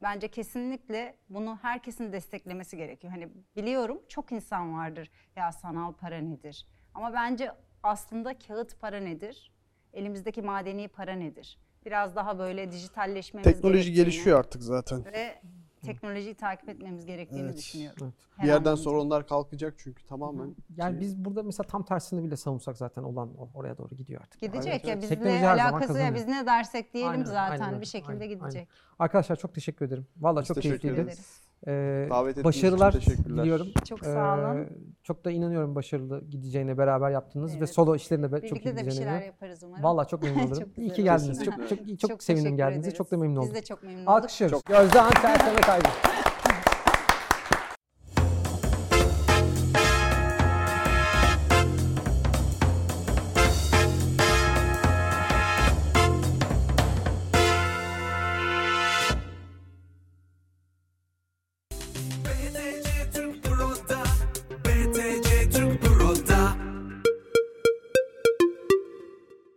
bence 0.02 0.28
kesinlikle 0.28 1.16
bunu 1.28 1.58
herkesin 1.62 2.12
desteklemesi 2.12 2.76
gerekiyor. 2.76 3.12
Hani 3.12 3.28
biliyorum 3.56 4.02
çok 4.08 4.32
insan 4.32 4.74
vardır 4.74 5.10
ya 5.36 5.52
sanal 5.52 5.92
para 5.92 6.18
nedir? 6.18 6.66
Ama 6.94 7.12
bence 7.12 7.52
aslında 7.82 8.38
kağıt 8.38 8.80
para 8.80 9.00
nedir? 9.00 9.52
Elimizdeki 9.92 10.42
madeni 10.42 10.88
para 10.88 11.12
nedir? 11.12 11.58
Biraz 11.86 12.16
daha 12.16 12.38
böyle 12.38 12.72
dijitalleşmemiz 12.72 13.44
Teknoloji 13.52 13.92
gelişiyor 13.92 14.38
artık 14.38 14.62
zaten. 14.62 15.04
Ve 15.04 15.40
teknolojiyi 15.80 16.34
takip 16.34 16.68
etmemiz 16.68 17.06
gerektiğini 17.06 17.40
Evet. 17.46 17.56
düşünüyorum. 17.58 17.98
Evet. 18.02 18.14
Her 18.36 18.44
Bir 18.44 18.48
yerden 18.48 18.74
sonra 18.74 19.00
onlar 19.00 19.26
kalkacak 19.26 19.74
çünkü 19.78 20.04
tamamen. 20.04 20.56
Yani 20.76 20.92
şey- 20.92 21.00
biz 21.00 21.24
burada 21.24 21.42
mesela 21.42 21.66
tam 21.66 21.84
tersini 21.84 22.24
bile 22.24 22.36
savunsak 22.36 22.76
zaten 22.76 23.02
olan 23.02 23.30
oraya 23.54 23.78
doğru 23.78 23.94
gidiyor 23.94 24.20
artık. 24.22 24.40
Gidecek 24.40 24.72
Evet, 24.74 24.84
ya 24.84 24.94
evet. 24.94 25.08
Teknoloji 25.08 25.38
her 25.38 25.56
zaman 25.56 25.72
alakası 25.72 25.98
ya 25.98 26.14
biz 26.14 26.28
ne 26.28 26.46
dersek 26.46 26.94
diyelim 26.94 27.10
Aynen, 27.10 27.24
zaten 27.24 27.60
aynen 27.60 27.80
bir 27.80 27.86
şekilde 27.86 28.12
aynen, 28.12 28.28
gidecek. 28.28 28.68
Arkadaşlar 28.98 29.36
çok 29.36 29.54
teşekkür 29.54 29.86
ederim. 29.86 30.06
Valla 30.16 30.40
Biz 30.40 30.48
çok 30.48 30.54
teşekkür 30.54 30.78
keyifliydi. 30.80 31.02
ederiz. 31.08 31.49
Ee, 31.66 32.06
Davet 32.10 32.44
başarılar 32.44 32.92
diliyorum. 32.94 33.66
Çok 33.88 34.04
sağ 34.04 34.34
olun. 34.34 34.56
Ee, 34.56 34.68
Çok 35.02 35.24
da 35.24 35.30
inanıyorum 35.30 35.74
başarılı 35.74 36.24
gideceğine 36.30 36.78
beraber 36.78 37.10
yaptığınız 37.10 37.52
ve 37.54 37.58
Evet. 37.58 37.70
solo 37.74 37.96
işlerinde 37.96 38.32
de 38.32 38.36
çok 38.36 38.44
iyi 38.44 38.50
Birlikte 38.52 38.70
de 38.70 38.76
bir 38.76 38.80
gideceğine. 38.80 39.10
şeyler 39.10 39.26
yaparız 39.26 39.62
umarım. 39.62 39.84
Vallahi 39.84 40.08
çok 40.08 40.22
memnun 40.22 40.40
olurum. 40.46 40.58
Çok 40.58 40.78
iyi 40.78 40.92
ki 40.92 41.02
geldiniz. 41.04 41.44
Çok 41.44 41.54
çok 41.68 41.78
çok, 42.00 42.10
Çok 42.10 42.22
sevindim 42.22 42.56
geldiğinize. 42.56 42.90
Çok 42.90 43.10
da 43.10 43.16
memnun 43.16 43.36
oldum. 43.36 43.48
Biz 43.48 43.54
de 43.54 43.62
çok 43.64 43.82
memnun 43.82 43.98
olduk. 44.00 44.08
Alkışlıyoruz. 44.10 44.62
Gözden 44.68 45.10
Sertem'e 45.22 45.60
kaydı. 45.60 45.88